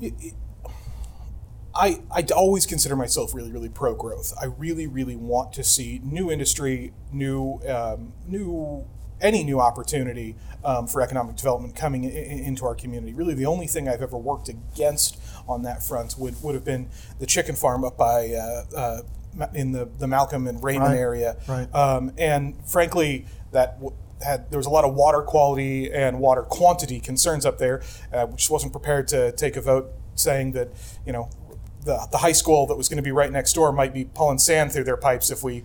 It- 0.00 0.34
I, 1.72 2.00
I 2.10 2.24
always 2.34 2.66
consider 2.66 2.96
myself 2.96 3.32
really, 3.32 3.52
really 3.52 3.68
pro 3.68 3.94
growth. 3.94 4.34
I 4.40 4.46
really, 4.46 4.88
really 4.88 5.14
want 5.14 5.52
to 5.52 5.62
see 5.62 6.00
new 6.02 6.28
industry, 6.28 6.92
new, 7.12 7.60
um, 7.68 8.12
new, 8.26 8.86
any 9.20 9.42
new 9.44 9.60
opportunity 9.60 10.36
um, 10.64 10.86
for 10.86 11.00
economic 11.02 11.36
development 11.36 11.74
coming 11.74 12.04
i- 12.04 12.08
i- 12.08 12.12
into 12.12 12.64
our 12.66 12.74
community. 12.74 13.14
Really, 13.14 13.34
the 13.34 13.46
only 13.46 13.66
thing 13.66 13.88
I've 13.88 14.02
ever 14.02 14.16
worked 14.18 14.48
against 14.48 15.18
on 15.48 15.62
that 15.62 15.82
front 15.82 16.16
would, 16.18 16.42
would 16.42 16.54
have 16.54 16.64
been 16.64 16.88
the 17.18 17.26
chicken 17.26 17.54
farm 17.54 17.84
up 17.84 17.96
by 17.96 18.30
uh, 18.34 18.64
uh, 18.76 19.02
in 19.54 19.72
the, 19.72 19.88
the 19.98 20.06
Malcolm 20.06 20.46
and 20.46 20.62
Raymond 20.62 20.90
Right, 20.92 20.98
area. 20.98 21.36
right. 21.48 21.74
Um, 21.74 22.12
and 22.18 22.56
frankly, 22.66 23.26
that 23.52 23.78
w- 23.80 23.96
had 24.24 24.50
there 24.50 24.58
was 24.58 24.66
a 24.66 24.70
lot 24.70 24.84
of 24.84 24.94
water 24.94 25.22
quality 25.22 25.90
and 25.90 26.18
water 26.20 26.42
quantity 26.42 27.00
concerns 27.00 27.46
up 27.46 27.58
there, 27.58 27.82
uh, 28.12 28.26
which 28.26 28.50
wasn't 28.50 28.72
prepared 28.72 29.08
to 29.08 29.32
take 29.32 29.56
a 29.56 29.60
vote 29.62 29.90
saying 30.14 30.52
that 30.52 30.68
you 31.06 31.12
know 31.12 31.30
the, 31.86 32.06
the 32.12 32.18
high 32.18 32.32
school 32.32 32.66
that 32.66 32.76
was 32.76 32.88
going 32.90 32.98
to 32.98 33.02
be 33.02 33.12
right 33.12 33.32
next 33.32 33.54
door 33.54 33.72
might 33.72 33.94
be 33.94 34.04
pulling 34.04 34.36
sand 34.38 34.70
through 34.72 34.84
their 34.84 34.98
pipes 34.98 35.30
if 35.30 35.42
we 35.42 35.62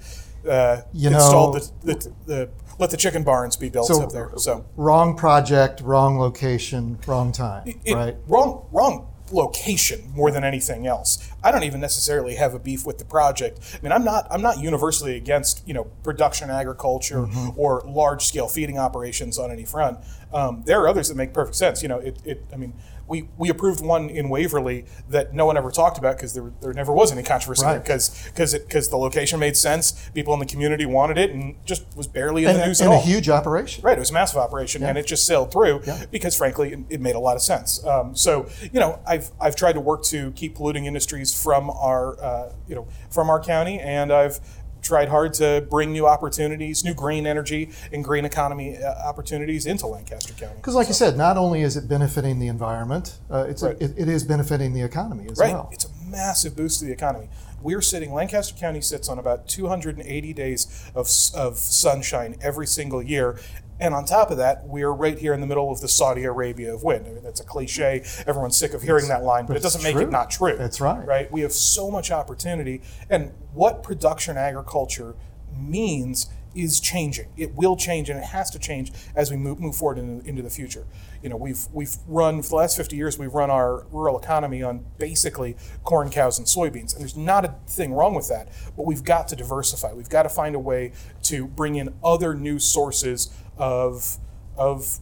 uh, 0.47 0.81
You 0.93 1.09
installed 1.09 1.55
know- 1.55 1.59
the, 1.83 1.93
the, 1.93 2.13
the 2.25 2.49
let 2.77 2.91
the 2.91 2.97
chicken 2.97 3.23
barns 3.23 3.55
be 3.55 3.69
built 3.69 3.87
So- 3.87 4.03
up 4.03 4.11
there. 4.11 4.31
So 4.37 4.65
Wrong 4.75 5.15
project, 5.15 5.81
wrong 5.81 6.19
location, 6.19 6.99
wrong 7.07 7.31
time. 7.31 7.63
it- 7.85 7.93
right. 7.95 8.15
wrong, 8.27 8.65
wrong, 8.71 9.07
location 9.31 10.11
more 10.13 10.29
than 10.29 10.43
anything 10.43 10.85
else. 10.85 11.17
I 11.43 11.51
don't 11.51 11.63
even 11.63 11.81
necessarily 11.81 12.35
have 12.35 12.53
a 12.53 12.59
beef 12.59 12.85
with 12.85 12.99
the 12.99 13.05
project. 13.05 13.59
I 13.73 13.79
mean, 13.81 13.91
I'm 13.91 14.03
not 14.03 14.27
I'm 14.29 14.41
not 14.41 14.59
universally 14.59 15.15
against 15.15 15.67
you 15.67 15.73
know 15.73 15.85
production 16.03 16.49
agriculture 16.51 17.21
Mm-hmm. 17.25 17.59
or 17.59 17.81
large 17.87 18.23
scale 18.25 18.47
feeding 18.47 18.77
operations 18.77 19.39
on 19.39 19.49
any 19.51 19.65
front. 19.65 19.97
Um, 20.31 20.61
there 20.65 20.79
are 20.81 20.87
others 20.87 21.07
that 21.09 21.15
make 21.15 21.33
perfect 21.33 21.55
sense. 21.55 21.81
You 21.81 21.89
know, 21.89 21.97
it, 21.99 22.17
it 22.23 22.45
I 22.53 22.57
mean. 22.57 22.73
We, 23.07 23.29
we 23.38 23.50
approved 23.50 23.81
one 23.85 24.09
in 24.09 24.29
Waverly 24.29 24.85
that 25.09 25.33
no 25.33 25.45
one 25.45 25.57
ever 25.57 25.69
talked 25.69 25.97
about 25.97 26.17
because 26.17 26.33
there, 26.33 26.51
there 26.62 26.74
never 26.74 26.91
was 26.91 27.12
any 27.12 27.21
controversy 27.24 27.63
there 27.63 27.74
Right. 27.75 27.83
because 27.83 28.24
because 28.27 28.53
because 28.57 28.89
the 28.89 28.97
location 28.97 29.39
made 29.39 29.55
sense, 29.55 30.09
people 30.13 30.33
in 30.33 30.39
the 30.39 30.45
community 30.45 30.85
wanted 30.85 31.17
it, 31.17 31.29
and 31.31 31.55
just 31.65 31.85
was 31.95 32.07
barely 32.07 32.43
in 32.45 32.50
And, 32.51 32.59
the 32.59 32.65
news 32.67 32.81
and 32.81 32.91
a 32.91 33.00
huge 33.00 33.29
operation. 33.29 33.83
Right, 33.83 33.95
it 33.97 34.00
was 34.00 34.09
a 34.09 34.13
massive 34.13 34.38
operation, 34.38 34.83
and 34.83 34.97
it 34.97 35.05
just 35.05 35.25
sailed 35.27 35.51
through 35.51 35.81
Yeah. 35.85 36.05
because, 36.09 36.35
frankly, 36.35 36.74
it, 36.74 36.79
it 36.89 37.01
made 37.01 37.15
a 37.15 37.19
lot 37.19 37.35
of 37.35 37.41
sense. 37.43 37.83
Um, 37.85 38.15
so, 38.15 38.47
you 38.74 38.79
know, 38.79 39.00
I've 39.05 39.29
I've 39.39 39.55
tried 39.55 39.74
to 39.74 39.81
work 39.81 40.03
to 40.05 40.31
keep 40.31 40.55
polluting 40.55 40.85
industries 40.85 41.33
from 41.33 41.69
our 41.69 42.19
uh, 42.24 42.53
you 42.67 42.75
know 42.75 42.88
from 43.12 43.29
our 43.29 43.39
county, 43.39 43.79
and 43.79 44.12
I've 44.12 44.39
tried 44.86 45.10
hard 45.10 45.34
to 45.34 45.65
bring 45.70 45.92
new 45.92 46.06
opportunities, 46.08 46.84
new 46.86 46.94
green 46.94 47.25
energy 47.25 47.72
and 47.92 48.04
green 48.04 48.24
economy 48.24 48.77
uh, 48.77 48.94
opportunities 49.08 49.65
into 49.65 49.88
Lancaster 49.88 50.34
County. 50.34 50.56
Because, 50.58 50.75
like 50.75 50.88
you 50.88 50.94
said, 50.94 51.18
not 51.18 51.36
only 51.38 51.62
is 51.63 51.75
it 51.75 51.89
benefiting 51.89 52.39
the 52.39 52.48
environment, 52.48 53.18
uh, 53.32 53.46
it's 53.50 53.63
Right. 53.63 53.75
it, 53.82 53.94
it 53.98 54.08
is 54.08 54.24
benefiting 54.24 54.74
the 54.74 54.82
economy 54.84 55.25
as 55.30 55.39
Right, 55.39 55.54
well. 55.54 55.70
it's 55.72 55.86
a 55.86 55.89
massive 56.10 56.56
boost 56.56 56.80
to 56.80 56.86
the 56.86 56.92
economy. 56.94 57.30
We're 57.62 57.82
sitting. 57.82 58.13
Lancaster 58.13 58.56
County 58.56 58.80
sits 58.82 59.10
on 59.10 59.18
about 59.18 59.48
280 59.48 60.34
days 60.34 60.68
of 60.94 61.08
of 61.36 61.58
sunshine 61.58 62.36
every 62.39 62.68
single 62.68 63.01
year. 63.01 63.39
And 63.79 63.94
on 63.94 64.05
top 64.05 64.32
of 64.32 64.38
that, 64.38 64.65
we're 64.65 64.91
right 64.91 65.17
here 65.17 65.34
in 65.34 65.41
the 65.41 65.48
middle 65.48 65.72
of 65.72 65.82
the 65.82 65.88
Saudi 65.88 66.24
Arabia 66.24 66.74
of 66.74 66.84
wind. 66.84 67.08
I 67.08 67.12
mean, 67.12 67.24
that's 67.24 67.41
a 67.41 67.44
cliche. 67.44 68.05
Everyone's 68.25 68.58
sick 68.58 68.74
of 68.74 68.82
hearing 68.82 69.08
that 69.10 69.24
line, 69.24 69.46
but 69.46 69.58
it 69.58 69.63
doesn't 69.63 69.84
make 69.84 69.94
true. 69.94 70.03
it 70.03 70.12
not 70.12 70.29
true. 70.29 70.55
That's 70.55 70.79
right. 70.79 71.05
Right? 71.05 71.32
We 71.32 71.41
have 71.41 71.51
so 71.51 71.91
much 71.91 72.10
opportunity. 72.10 72.82
And 73.10 73.34
what 73.53 73.84
production 73.84 74.38
agriculture 74.38 75.15
means 75.58 76.29
is 76.55 76.79
changing. 76.79 77.27
It 77.36 77.53
will 77.53 77.75
change, 77.75 78.10
and 78.10 78.17
it 78.17 78.27
has 78.27 78.50
to 78.51 78.60
change 78.60 78.91
as 79.15 79.29
we 79.29 79.38
move, 79.38 79.60
move 79.60 79.75
forward 79.75 79.98
into, 79.98 80.27
into 80.27 80.41
the 80.41 80.50
future. 80.50 80.86
You 81.22 81.29
know, 81.29 81.36
we've 81.36 81.67
we've 81.74 81.96
run 82.08 82.41
for 82.41 82.50
the 82.50 82.55
last 82.55 82.77
50 82.77 82.96
years. 82.96 83.20
We've 83.20 83.34
run 83.34 83.50
our 83.50 83.86
rural 83.91 84.17
economy 84.17 84.63
on 84.63 84.86
basically 84.98 85.58
corn, 85.84 86.10
cows, 86.10 86.38
and 86.38 86.48
soybeans, 86.48 86.94
and 86.94 87.01
there's 87.01 87.17
not 87.17 87.46
a 87.46 87.55
thing 87.67 87.94
wrong 87.94 88.15
with 88.15 88.29
that. 88.29 88.50
But 88.75 88.86
we've 88.86 89.03
got 89.03 89.27
to 89.29 89.36
diversify. 89.36 89.94
We've 89.94 90.10
got 90.10 90.24
to 90.24 90.29
find 90.29 90.55
a 90.55 90.60
way 90.60 90.94
to 91.24 91.46
bring 91.46 91.75
in 91.75 91.94
other 92.03 92.34
new 92.34 92.58
sources 92.58 93.32
of 93.57 94.17
of 94.57 95.00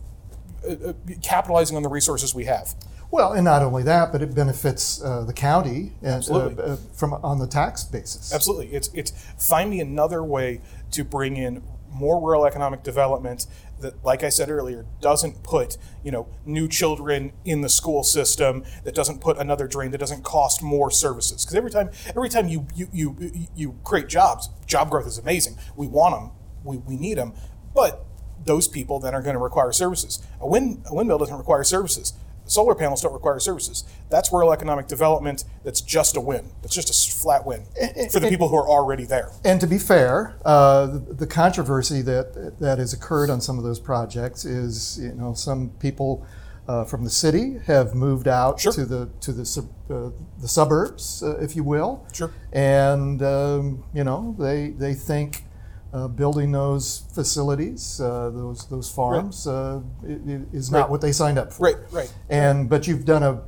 uh, 0.67 0.89
uh, 0.89 0.93
capitalizing 1.21 1.77
on 1.77 1.83
the 1.83 1.89
resources 1.89 2.33
we 2.33 2.45
have. 2.45 2.75
Well, 3.11 3.33
and 3.33 3.45
not 3.45 3.61
only 3.61 3.83
that, 3.83 4.11
but 4.11 4.23
it 4.23 4.33
benefits 4.33 4.99
uh, 5.03 5.23
the 5.23 5.33
county 5.33 5.91
and, 6.01 6.27
uh, 6.31 6.35
uh, 6.35 6.77
from 6.95 7.13
on 7.13 7.37
the 7.37 7.45
tax 7.45 7.83
basis. 7.83 8.33
Absolutely. 8.33 8.73
It's 8.73 8.89
it's 8.93 9.11
find 9.37 9.69
me 9.69 9.79
another 9.81 10.23
way 10.23 10.61
to 10.91 11.03
bring 11.03 11.37
in 11.37 11.61
more 11.91 12.19
rural 12.19 12.45
economic 12.47 12.81
development 12.81 13.45
that, 13.81 14.03
like 14.03 14.23
I 14.23 14.29
said 14.29 14.49
earlier, 14.49 14.87
doesn't 14.99 15.43
put 15.43 15.77
you 16.03 16.11
know 16.11 16.27
new 16.45 16.67
children 16.67 17.33
in 17.45 17.61
the 17.61 17.69
school 17.69 18.03
system. 18.03 18.63
That 18.83 18.95
doesn't 18.95 19.21
put 19.21 19.37
another 19.37 19.67
drain. 19.67 19.91
That 19.91 19.99
doesn't 19.99 20.23
cost 20.23 20.63
more 20.63 20.89
services. 20.89 21.45
Because 21.45 21.55
every 21.55 21.69
time 21.69 21.91
every 22.09 22.29
time 22.29 22.47
you 22.47 22.65
you, 22.75 22.89
you 22.91 23.47
you 23.55 23.79
create 23.83 24.07
jobs, 24.07 24.49
job 24.65 24.89
growth 24.89 25.05
is 25.05 25.19
amazing. 25.19 25.57
We 25.75 25.85
want 25.85 26.15
them. 26.15 26.31
We, 26.63 26.77
we 26.77 26.97
need 26.97 27.19
them. 27.19 27.33
But 27.75 28.05
those 28.45 28.67
people 28.67 28.99
that 28.99 29.13
are 29.13 29.21
going 29.21 29.35
to 29.35 29.39
require 29.41 29.71
services. 29.71 30.21
A 30.39 30.47
wind 30.47 30.83
a 30.89 30.95
windmill 30.95 31.17
doesn't 31.17 31.37
require 31.37 31.63
services. 31.63 32.13
Solar 32.45 32.75
panels 32.75 33.01
don't 33.01 33.13
require 33.13 33.39
services. 33.39 33.85
That's 34.09 34.31
rural 34.31 34.51
economic 34.51 34.87
development. 34.87 35.45
That's 35.63 35.79
just 35.79 36.17
a 36.17 36.21
win. 36.21 36.51
That's 36.61 36.75
just 36.75 36.89
a 36.89 37.15
flat 37.17 37.45
win 37.45 37.63
for 38.11 38.19
the 38.19 38.27
people 38.27 38.49
who 38.49 38.57
are 38.57 38.67
already 38.67 39.05
there. 39.05 39.31
And 39.45 39.61
to 39.61 39.67
be 39.67 39.77
fair, 39.77 40.35
uh, 40.43 40.87
the, 40.87 41.25
controversy 41.25 42.01
that 42.01 42.59
that 42.59 42.79
has 42.79 42.91
occurred 42.93 43.29
on 43.29 43.39
some 43.39 43.57
of 43.57 43.63
those 43.63 43.79
projects 43.79 44.43
is, 44.43 44.99
you 45.01 45.13
know, 45.13 45.33
some 45.33 45.69
people 45.79 46.25
uh, 46.67 46.83
from 46.83 47.03
the 47.05 47.09
city 47.09 47.59
have 47.65 47.95
moved 47.95 48.27
out 48.27 48.59
Sure. 48.59 48.73
to 48.73 48.85
the 48.85 49.09
to 49.21 49.31
the 49.31 49.45
sub, 49.45 49.69
uh, 49.89 50.09
the 50.39 50.47
suburbs, 50.47 51.23
uh, 51.23 51.37
if 51.39 51.55
you 51.55 51.63
will. 51.63 52.05
Sure. 52.13 52.31
And 52.51 53.23
um, 53.23 53.83
you 53.93 54.03
know, 54.03 54.35
they 54.37 54.71
they 54.71 54.93
think. 54.93 55.45
Uh, 55.93 56.07
building 56.07 56.51
those 56.51 57.03
facilities, 57.13 58.01
uh, 58.01 58.31
those 58.31 58.65
those 58.65 58.89
farms, 58.89 59.45
uh, 59.45 59.79
i- 60.03 60.07
i- 60.11 60.41
is 60.51 60.71
not 60.71 60.79
Right. 60.81 60.89
what 60.89 61.01
they 61.01 61.11
signed 61.11 61.37
up 61.37 61.53
for. 61.53 61.63
Right, 61.65 61.75
right. 61.91 62.11
And 62.29 62.67
but 62.67 62.87
you've 62.87 63.05
done 63.05 63.21
a, 63.21 63.41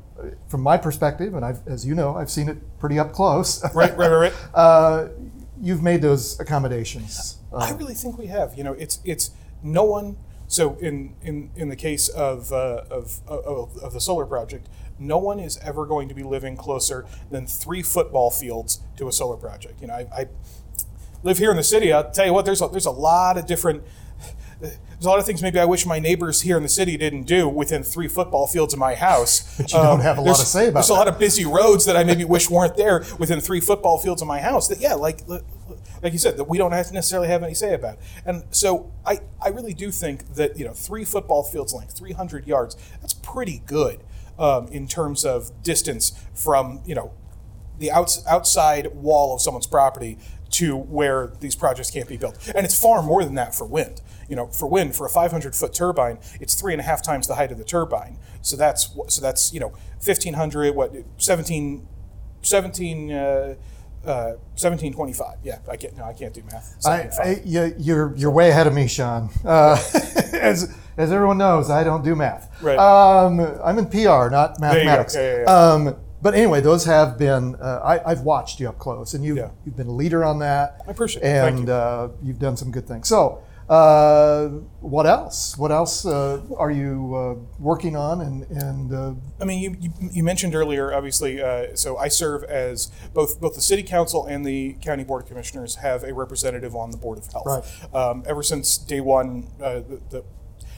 from 0.48 0.62
my 0.62 0.78
perspective, 0.78 1.34
and 1.34 1.44
I've, 1.44 1.68
as 1.68 1.88
you 1.88 1.96
know, 1.96 2.16
I've 2.16 2.30
seen 2.30 2.48
it 2.48 2.58
pretty 2.78 3.00
up 3.00 3.14
close. 3.14 3.64
Right, 3.74 3.98
right, 3.98 4.12
right, 4.12 4.18
right. 4.30 4.34
uh, 4.54 5.08
you've 5.60 5.82
made 5.82 6.04
those 6.04 6.40
accommodations. 6.40 7.38
I 7.52 7.72
Uh, 7.72 7.78
really 7.78 7.96
think 7.96 8.20
we 8.20 8.28
have. 8.28 8.56
You 8.56 8.64
know, 8.64 8.74
it's 8.74 9.00
it's 9.04 9.32
no 9.64 9.84
one. 9.84 10.18
So 10.48 10.76
in 10.80 11.16
in 11.24 11.50
in 11.56 11.70
the 11.70 11.76
case 11.76 12.10
of 12.10 12.52
uh, 12.54 12.84
of, 12.92 13.22
of 13.28 13.76
of 13.82 13.94
the 13.94 14.00
solar 14.00 14.28
project, 14.28 14.70
no 15.00 15.18
one 15.18 15.40
is 15.40 15.58
ever 15.64 15.88
going 15.88 16.10
to 16.10 16.14
be 16.16 16.22
living 16.22 16.56
closer 16.58 17.06
than 17.32 17.48
three 17.48 17.82
football 17.82 18.30
fields 18.30 18.82
to 18.98 19.08
a 19.08 19.12
solar 19.12 19.38
project. 19.38 19.82
You 19.82 19.88
know, 19.88 19.96
I, 19.96 20.06
I 20.22 20.28
live 21.26 21.40
here 21.40 21.52
in 21.52 21.58
the 21.58 21.64
city. 21.64 21.92
I'll 21.92 22.10
tell 22.10 22.26
you 22.26 22.34
what. 22.34 22.46
There's 22.46 22.62
a, 22.62 22.70
there's 22.70 22.86
a 22.86 22.92
lot 22.92 23.38
of 23.38 23.46
different. 23.46 23.84
There's 24.62 25.06
a 25.06 25.10
lot 25.10 25.20
of 25.20 25.26
things 25.26 25.42
maybe 25.42 25.60
I 25.60 25.66
wish 25.66 25.86
my 25.86 26.00
neighbors 26.00 26.42
here 26.42 26.56
in 26.56 26.64
the 26.64 26.70
city 26.70 26.96
didn't 26.96 27.24
do 27.24 27.50
within 27.50 27.84
three 27.84 28.08
football 28.08 28.48
fields 28.48 28.74
of 28.74 28.80
my 28.80 28.96
house. 28.96 29.58
But 29.58 29.74
you 29.74 29.80
don't 29.80 30.00
have 30.00 30.18
a 30.18 30.22
lot 30.22 30.38
to 30.38 30.46
say 30.46 30.70
about 30.70 30.76
There's 30.76 30.90
a 30.90 30.94
lot 30.94 31.10
of 31.10 31.20
busy 31.20 31.44
roads 31.44 31.84
that 31.86 31.98
I 31.98 32.06
maybe 32.06 32.24
wish 32.24 32.50
weren't 32.50 32.78
there 32.78 33.04
within 33.20 33.42
three 33.42 33.60
football 33.60 33.98
fields 33.98 34.22
of 34.22 34.28
my 34.28 34.40
house. 34.40 34.70
That 34.70 34.80
yeah, 34.80 34.94
like 34.94 35.28
like 35.28 36.14
you 36.14 36.20
said, 36.20 36.38
that 36.38 36.46
we 36.46 36.58
don't 36.58 36.72
have 36.72 36.88
to 36.88 36.94
necessarily 36.94 37.28
have 37.28 37.44
any 37.44 37.54
say 37.54 37.74
about. 37.74 37.98
And 38.26 38.44
so 38.52 38.94
I 39.06 39.20
I 39.44 39.50
really 39.50 39.74
do 39.74 39.92
think 39.92 40.36
that 40.36 40.58
you 40.58 40.64
know 40.64 40.74
three 40.74 41.04
football 41.04 41.44
fields 41.44 41.74
length, 41.74 41.98
300 41.98 42.48
yards, 42.48 42.78
that's 43.02 43.14
pretty 43.16 43.62
good 43.66 44.02
um, 44.40 44.68
in 44.70 44.88
terms 44.88 45.26
of 45.26 45.52
distance 45.62 46.14
from 46.34 46.82
you 46.86 46.96
know 46.96 47.12
the 47.80 47.92
outs, 47.92 48.26
outside 48.28 48.96
wall 48.96 49.34
of 49.34 49.42
someone's 49.42 49.68
property 49.68 50.18
to 50.56 50.78
where 50.78 51.34
these 51.42 51.56
projects 51.56 51.92
can't 51.92 52.08
be 52.08 52.16
built. 52.16 52.38
And 52.56 52.66
it's 52.66 52.80
far 52.80 53.02
more 53.02 53.24
than 53.24 53.36
that 53.36 53.54
for 53.54 53.66
wind. 53.66 54.02
You 54.30 54.36
know, 54.36 54.48
for 54.48 54.68
wind, 54.68 54.96
for 54.96 55.06
a 55.06 55.10
500 55.10 55.54
foot 55.54 55.74
turbine, 55.74 56.18
it's 56.40 56.56
three 56.56 56.74
and 56.74 56.80
a 56.80 56.84
half 56.84 57.04
times 57.04 57.28
the 57.28 57.36
height 57.36 57.52
of 57.52 57.58
the 57.58 57.66
turbine. 57.66 58.18
So 58.42 58.56
that's 58.56 58.96
so 59.08 59.22
that's 59.22 59.54
you 59.54 59.60
know 59.60 59.70
1500 60.04 60.74
what 60.74 60.94
17 61.18 61.88
17 62.42 63.12
uh, 63.12 63.56
uh, 64.06 64.38
1725. 64.56 65.40
Yeah, 65.44 65.60
I 65.70 65.76
can't. 65.76 65.98
No, 65.98 66.06
I 66.06 66.14
can't 66.14 66.34
do 66.34 66.44
math. 66.44 66.78
I, 66.86 67.10
I, 67.22 67.42
you, 67.44 67.76
you're 67.78 68.16
you're 68.16 68.32
way 68.32 68.50
ahead 68.50 68.68
of 68.68 68.74
me, 68.74 68.88
Sean. 68.88 69.30
Uh, 69.44 69.74
as 70.34 70.74
as 70.98 71.12
everyone 71.12 71.38
knows, 71.38 71.70
I 71.70 71.84
don't 71.84 72.04
do 72.04 72.16
math. 72.16 72.62
Right. 72.62 72.78
Um, 72.78 73.40
I'm 73.64 73.78
in 73.80 73.88
PR, 73.88 74.30
not 74.30 74.60
mathematics. 74.60 75.16
Yeah, 75.16 75.22
yeah, 75.22 75.44
yeah. 75.46 75.74
Um, 75.74 75.96
but 76.26 76.34
anyway, 76.34 76.60
those 76.60 76.86
have 76.86 77.20
been. 77.20 77.54
Uh, 77.62 77.82
I, 77.92 78.12
I've 78.12 78.22
watched 78.22 78.60
you 78.60 78.68
up 78.68 78.80
close, 78.80 79.14
and 79.14 79.24
you've 79.24 79.38
Yeah. 79.38 79.52
you've 79.64 79.78
been 79.78 79.92
a 79.96 79.98
leader 80.04 80.26
on 80.26 80.40
that. 80.40 80.82
I 80.88 80.90
appreciate 80.90 81.22
it. 81.22 81.28
And 81.28 81.68
you. 81.68 81.74
uh, 81.74 82.10
you've 82.24 82.40
done 82.40 82.58
some 82.58 82.72
good 82.72 82.88
things. 82.88 83.08
So. 83.08 83.44
Uh, 83.68 84.48
what 84.82 85.08
else? 85.08 85.58
What 85.58 85.72
else 85.72 86.06
uh, 86.06 86.40
are 86.56 86.70
you 86.70 87.16
uh, 87.16 87.34
working 87.60 87.96
on? 87.96 88.22
And 88.22 88.46
and 88.52 88.94
uh, 88.94 89.14
I 89.42 89.46
mean, 89.46 89.60
you, 89.60 89.76
you, 89.80 89.92
you 90.18 90.24
mentioned 90.24 90.54
earlier, 90.54 90.94
obviously. 90.94 91.42
Uh, 91.42 91.76
so 91.76 91.98
I 91.98 92.08
serve 92.10 92.44
as 92.44 92.92
both 93.16 93.42
both 93.42 93.56
the 93.56 93.62
city 93.62 93.82
council 93.82 94.28
and 94.28 94.46
the 94.46 94.74
county 94.82 95.04
board 95.04 95.24
of 95.24 95.28
commissioners 95.28 95.78
have 95.78 96.04
a 96.04 96.14
representative 96.14 96.76
on 96.76 96.92
the 96.92 96.98
board 96.98 97.18
of 97.18 97.26
health. 97.34 97.48
Right. 97.48 97.96
Um, 97.96 98.24
ever 98.28 98.44
since 98.44 98.78
day 98.78 99.02
one, 99.02 99.48
uh, 99.60 99.82
the, 99.90 100.00
the 100.12 100.24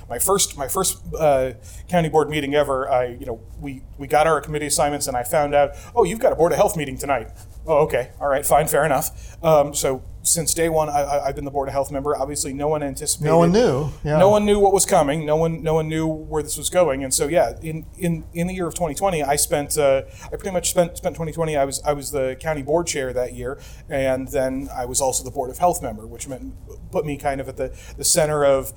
my 0.09 0.19
first 0.19 0.57
my 0.57 0.67
first 0.67 1.01
uh, 1.17 1.53
county 1.87 2.09
board 2.09 2.29
meeting 2.29 2.55
ever, 2.55 2.89
I 2.89 3.07
you 3.07 3.25
know 3.25 3.41
we 3.59 3.83
we 3.97 4.07
got 4.07 4.27
our 4.27 4.41
committee 4.41 4.67
assignments 4.67 5.07
and 5.07 5.17
I 5.17 5.23
found 5.23 5.53
out, 5.53 5.71
oh, 5.95 6.03
you've 6.03 6.19
got 6.19 6.31
a 6.31 6.35
board 6.35 6.51
of 6.51 6.57
health 6.57 6.77
meeting 6.77 6.97
tonight. 6.97 7.29
Oh, 7.65 7.79
okay, 7.79 8.11
all 8.19 8.27
right, 8.27 8.45
fine, 8.45 8.67
fair 8.67 8.85
enough. 8.85 9.37
Um, 9.43 9.73
so 9.73 10.03
since 10.27 10.53
day 10.53 10.69
one, 10.69 10.89
I, 10.89 11.01
I, 11.01 11.27
I've 11.27 11.35
been 11.35 11.45
the 11.45 11.51
board 11.51 11.69
of 11.69 11.73
health 11.73 11.91
member. 11.91 12.15
Obviously, 12.15 12.53
no 12.53 12.67
one 12.67 12.83
anticipated. 12.83 13.29
no 13.29 13.37
one 13.39 13.51
knew. 13.51 13.89
Yeah. 14.03 14.17
No 14.17 14.29
one 14.29 14.45
knew 14.45 14.59
what 14.59 14.73
was 14.73 14.85
coming. 14.85 15.25
No 15.25 15.35
one, 15.35 15.63
no 15.63 15.73
one 15.73 15.87
knew 15.87 16.05
where 16.05 16.43
this 16.43 16.57
was 16.57 16.69
going. 16.69 17.03
And 17.03 17.13
so, 17.13 17.27
yeah, 17.27 17.53
in 17.61 17.85
in, 17.97 18.25
in 18.33 18.47
the 18.47 18.53
year 18.53 18.67
of 18.67 18.73
2020, 18.73 19.23
I 19.23 19.35
spent, 19.35 19.77
uh, 19.77 20.03
I 20.25 20.29
pretty 20.29 20.51
much 20.51 20.69
spent 20.69 20.97
spent 20.97 21.15
2020. 21.15 21.55
I 21.55 21.65
was 21.65 21.81
I 21.83 21.93
was 21.93 22.11
the 22.11 22.37
county 22.39 22.61
board 22.61 22.87
chair 22.87 23.13
that 23.13 23.33
year, 23.33 23.59
and 23.89 24.27
then 24.27 24.69
I 24.75 24.85
was 24.85 25.01
also 25.01 25.23
the 25.23 25.31
board 25.31 25.49
of 25.49 25.57
health 25.57 25.81
member, 25.81 26.05
which 26.05 26.27
meant 26.27 26.55
put 26.91 27.05
me 27.05 27.17
kind 27.17 27.41
of 27.41 27.49
at 27.49 27.57
the 27.57 27.75
the 27.97 28.05
center 28.05 28.45
of 28.45 28.73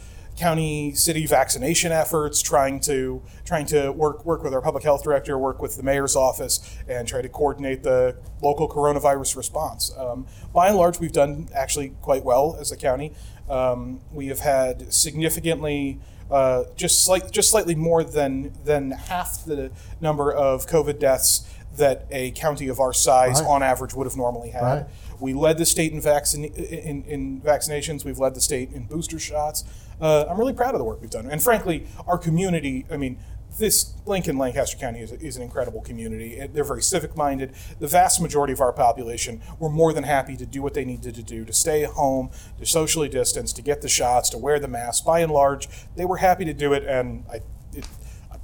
county 0.50 0.94
city 0.94 1.26
vaccination 1.26 1.92
efforts, 1.92 2.40
trying 2.40 2.80
to 2.80 3.22
trying 3.44 3.66
to 3.66 3.90
work 3.92 4.24
work 4.24 4.42
with 4.42 4.54
our 4.54 4.62
public 4.62 4.82
health 4.82 5.02
director, 5.04 5.36
work 5.38 5.60
with 5.60 5.76
the 5.76 5.82
mayor's 5.82 6.16
office, 6.16 6.78
and 6.88 7.06
try 7.06 7.20
to 7.20 7.28
coordinate 7.28 7.82
the 7.82 8.16
local 8.42 8.66
coronavirus 8.68 9.36
response. 9.36 9.92
Um, 9.98 10.26
by 10.54 10.68
and 10.68 10.76
large, 10.78 10.98
we've 10.98 11.12
done 11.12 11.48
actually 11.54 11.90
quite 12.00 12.24
well 12.24 12.56
as 12.58 12.72
a 12.72 12.76
county. 12.76 13.12
Um, 13.50 14.00
we 14.12 14.28
have 14.28 14.40
had 14.40 14.92
significantly. 14.92 16.00
Uh, 16.30 16.62
just 16.76 17.04
slight, 17.04 17.28
just 17.32 17.50
slightly 17.50 17.74
more 17.74 18.04
than 18.04 18.52
than 18.64 18.92
half 18.92 19.44
the 19.44 19.70
number 20.00 20.32
of 20.32 20.64
COVID 20.68 21.00
deaths 21.00 21.44
that 21.76 22.06
a 22.10 22.30
county 22.30 22.68
of 22.68 22.78
our 22.78 22.92
size, 22.92 23.40
Right. 23.40 23.50
on 23.50 23.62
average, 23.64 23.94
would 23.94 24.06
have 24.06 24.16
normally 24.16 24.50
had. 24.50 24.62
Right. 24.62 24.86
We 25.20 25.34
led 25.34 25.58
the 25.58 25.66
state 25.66 25.92
in, 25.92 26.00
in, 26.44 27.04
in 27.04 27.40
vaccinations. 27.40 28.04
We've 28.04 28.18
led 28.18 28.34
the 28.34 28.40
state 28.40 28.72
in 28.72 28.84
booster 28.84 29.18
shots. 29.18 29.64
Uh, 30.00 30.24
I'm 30.28 30.38
really 30.38 30.54
proud 30.54 30.74
of 30.74 30.78
the 30.78 30.84
work 30.84 31.00
we've 31.00 31.10
done. 31.10 31.26
And 31.30 31.42
frankly, 31.42 31.86
our 32.06 32.18
community, 32.18 32.86
I 32.90 32.96
mean, 32.96 33.18
this 33.58 33.94
Lincoln, 34.06 34.38
Lancaster 34.38 34.76
County 34.76 35.00
is, 35.00 35.12
is 35.12 35.36
an 35.36 35.42
incredible 35.42 35.80
community. 35.80 36.46
They're 36.52 36.64
very 36.64 36.82
civic 36.82 37.16
minded. 37.16 37.52
The 37.78 37.88
vast 37.88 38.20
majority 38.20 38.52
of 38.52 38.60
our 38.60 38.72
population 38.72 39.42
were 39.58 39.68
more 39.68 39.92
than 39.92 40.04
happy 40.04 40.36
to 40.36 40.46
do 40.46 40.62
what 40.62 40.74
they 40.74 40.84
needed 40.84 41.14
to 41.16 41.22
do 41.22 41.44
to 41.44 41.52
stay 41.52 41.82
home, 41.82 42.30
to 42.58 42.66
socially 42.66 43.08
distance, 43.08 43.52
to 43.54 43.62
get 43.62 43.82
the 43.82 43.88
shots, 43.88 44.30
to 44.30 44.38
wear 44.38 44.58
the 44.58 44.68
mask. 44.68 45.04
By 45.04 45.20
and 45.20 45.32
large, 45.32 45.68
they 45.96 46.04
were 46.04 46.18
happy 46.18 46.44
to 46.44 46.54
do 46.54 46.72
it. 46.72 46.84
And 46.84 47.24
I, 47.30 47.40
it, 47.74 47.86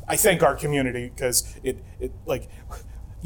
I 0.09 0.17
thank 0.17 0.43
our 0.43 0.55
community 0.55 1.09
because 1.09 1.57
it, 1.63 1.83
it 2.01 2.13
like 2.27 2.49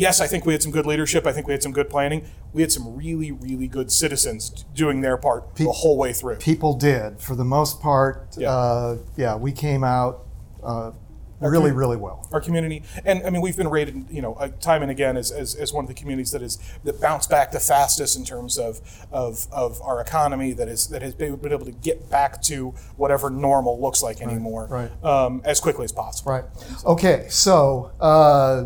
yes, 0.00 0.20
I 0.20 0.26
think 0.26 0.46
we 0.46 0.54
had 0.54 0.62
some 0.62 0.72
good 0.72 0.86
leadership. 0.86 1.26
I 1.26 1.32
think 1.32 1.46
we 1.46 1.52
had 1.52 1.62
some 1.62 1.72
good 1.72 1.90
planning. 1.90 2.24
We 2.52 2.62
had 2.62 2.72
some 2.72 2.96
really, 2.96 3.30
really 3.30 3.68
good 3.68 3.92
citizens 3.92 4.64
doing 4.74 5.02
their 5.02 5.16
part 5.18 5.54
the 5.56 5.70
whole 5.70 5.98
way 5.98 6.12
through. 6.12 6.36
People 6.36 6.74
did, 6.74 7.20
for 7.20 7.36
the 7.36 7.44
most 7.44 7.80
part. 7.80 8.34
Yeah. 8.36 8.50
Uh, 8.50 8.98
yeah, 9.16 9.36
we 9.36 9.52
came 9.52 9.84
out 9.84 10.26
uh, 10.62 10.92
really, 11.38 11.70
really 11.70 11.98
well. 11.98 12.26
Our 12.32 12.40
community, 12.40 12.82
and 13.04 13.22
I 13.26 13.30
mean, 13.30 13.42
we've 13.42 13.56
been 13.56 13.68
rated, 13.68 14.06
you 14.10 14.22
know, 14.22 14.34
uh, 14.34 14.48
time 14.48 14.82
and 14.82 14.90
again 14.90 15.18
as, 15.18 15.30
as, 15.30 15.54
as 15.54 15.72
one 15.72 15.84
of 15.84 15.88
the 15.88 15.94
communities 15.94 16.30
that 16.32 16.42
is 16.42 16.58
that 16.84 17.00
bounced 17.00 17.28
back 17.28 17.52
the 17.52 17.60
fastest 17.60 18.16
in 18.16 18.24
terms 18.24 18.58
of, 18.58 18.80
of, 19.12 19.46
of 19.52 19.80
our 19.82 20.00
economy. 20.00 20.54
That 20.54 20.68
is 20.68 20.88
that 20.88 21.02
has 21.02 21.14
been, 21.14 21.36
been 21.36 21.52
able 21.52 21.66
to 21.66 21.72
get 21.72 22.08
back 22.10 22.40
to 22.42 22.70
whatever 22.96 23.28
normal 23.28 23.80
looks 23.80 24.02
like 24.02 24.22
anymore, 24.22 24.66
right. 24.70 25.04
Um, 25.04 25.42
as 25.44 25.60
quickly 25.60 25.84
as 25.84 25.92
possible. 25.92 26.32
Right. 26.32 26.44
Okay, 26.86 27.26
so 27.28 27.92
uh, 28.00 28.64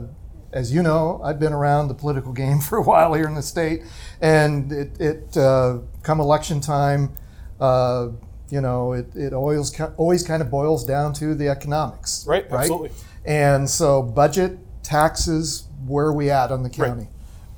as 0.55 0.73
you 0.73 0.83
know, 0.83 1.21
I've 1.23 1.41
been 1.41 1.53
around 1.53 1.89
the 1.89 1.95
political 1.95 2.33
game 2.33 2.61
for 2.69 2.79
a 2.79 2.83
while 2.83 3.13
here 3.13 3.27
in 3.27 3.35
the 3.35 3.43
state, 3.43 3.83
and 4.21 4.73
it, 4.73 5.01
it 5.01 5.37
uh, 5.37 5.79
come 6.03 6.21
election 6.21 6.61
time, 6.61 7.13
uh, 7.61 8.09
you 8.51 8.61
know, 8.61 8.93
it, 8.93 9.15
it 9.15 9.33
always 9.33 9.79
always 9.97 10.23
kind 10.23 10.41
of 10.41 10.51
boils 10.51 10.85
down 10.87 11.13
to 11.15 11.35
the 11.35 11.49
economics. 11.49 12.25
Right, 12.27 12.47
absolutely. 12.51 12.91
And 13.25 13.69
so, 13.69 14.03
budget, 14.03 14.59
taxes, 14.83 15.67
where 15.87 16.07
are 16.07 16.13
we 16.13 16.31
at 16.31 16.53
on 16.53 16.63
the 16.63 16.71
county? 16.71 17.09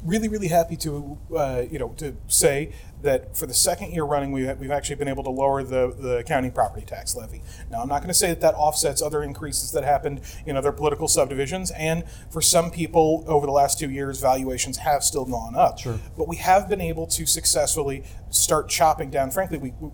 Really, 0.07 0.29
really 0.29 0.49
happy 0.49 0.77
to, 0.77 1.19
uh, 1.37 1.63
you 1.71 1.79
know, 1.79 1.89
to 1.99 2.17
say 2.29 2.73
that 3.03 3.37
for 3.37 3.47
the 3.47 3.55
second 3.55 3.93
year 3.93 4.05
running, 4.05 4.33
we've, 4.33 4.59
we've 4.59 4.71
actually 4.71 4.97
been 4.97 5.09
able 5.09 5.23
to 5.25 5.31
lower 5.31 5.63
the, 5.63 5.95
the 5.99 6.25
county 6.27 6.51
property 6.51 6.85
tax 6.87 7.15
levy. 7.15 7.43
Now, 7.71 7.83
I'm 7.83 7.89
not 7.89 7.99
going 7.99 8.09
to 8.09 8.15
say 8.15 8.29
that 8.29 8.41
that 8.41 8.55
offsets 8.55 9.03
other 9.03 9.23
increases 9.23 9.73
that 9.73 9.85
happened 9.85 10.21
in 10.47 10.57
other 10.57 10.73
political 10.73 11.09
subdivisions, 11.09 11.71
and 11.73 12.05
for 12.31 12.41
some 12.41 12.71
people 12.71 13.25
over 13.27 13.47
the 13.47 13.53
last 13.53 13.79
two 13.79 13.91
years, 13.91 14.21
valuations 14.21 14.79
have 14.79 15.03
still 15.03 15.25
gone 15.25 15.55
up. 15.55 15.79
Sure. 15.79 15.99
But 16.17 16.27
we 16.29 16.37
have 16.37 16.69
been 16.69 16.81
able 16.81 17.07
to 17.09 17.27
successfully 17.27 18.05
start 18.31 18.69
chopping 18.69 19.11
down. 19.11 19.31
Frankly, 19.31 19.59
we, 19.59 19.73
we- 19.81 19.91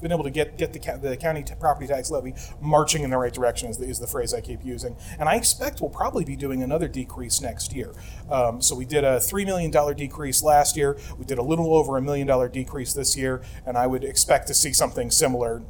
been 0.00 0.12
able 0.12 0.24
to 0.24 0.30
get, 0.30 0.56
get 0.58 0.72
the, 0.72 0.98
the 1.00 1.16
county 1.16 1.42
t- 1.42 1.54
property 1.58 1.86
tax 1.86 2.10
levy 2.10 2.34
marching 2.60 3.02
in 3.02 3.10
the 3.10 3.18
right 3.18 3.32
direction, 3.32 3.68
is 3.68 3.78
the, 3.78 3.86
is 3.86 3.98
the 3.98 4.06
phrase 4.06 4.34
I 4.34 4.40
keep 4.40 4.64
using. 4.64 4.96
And 5.18 5.28
I 5.28 5.36
expect 5.36 5.80
we'll 5.80 5.90
probably 5.90 6.24
be 6.24 6.36
doing 6.36 6.62
another 6.62 6.88
decrease 6.88 7.40
next 7.40 7.72
year. 7.72 7.92
Um, 8.30 8.60
so 8.60 8.74
we 8.74 8.84
did 8.84 9.04
a 9.04 9.16
$3 9.16 9.44
million 9.44 9.96
decrease 9.96 10.42
last 10.42 10.76
year. 10.76 10.98
We 11.18 11.24
did 11.24 11.38
a 11.38 11.42
little 11.42 11.74
over 11.74 11.96
a 11.96 12.02
million 12.02 12.26
dollar 12.26 12.48
decrease 12.48 12.92
this 12.92 13.16
year. 13.16 13.42
And 13.66 13.76
I 13.76 13.86
would 13.86 14.04
expect 14.04 14.46
to 14.48 14.54
see 14.54 14.72
something 14.72 15.10
similar 15.10 15.62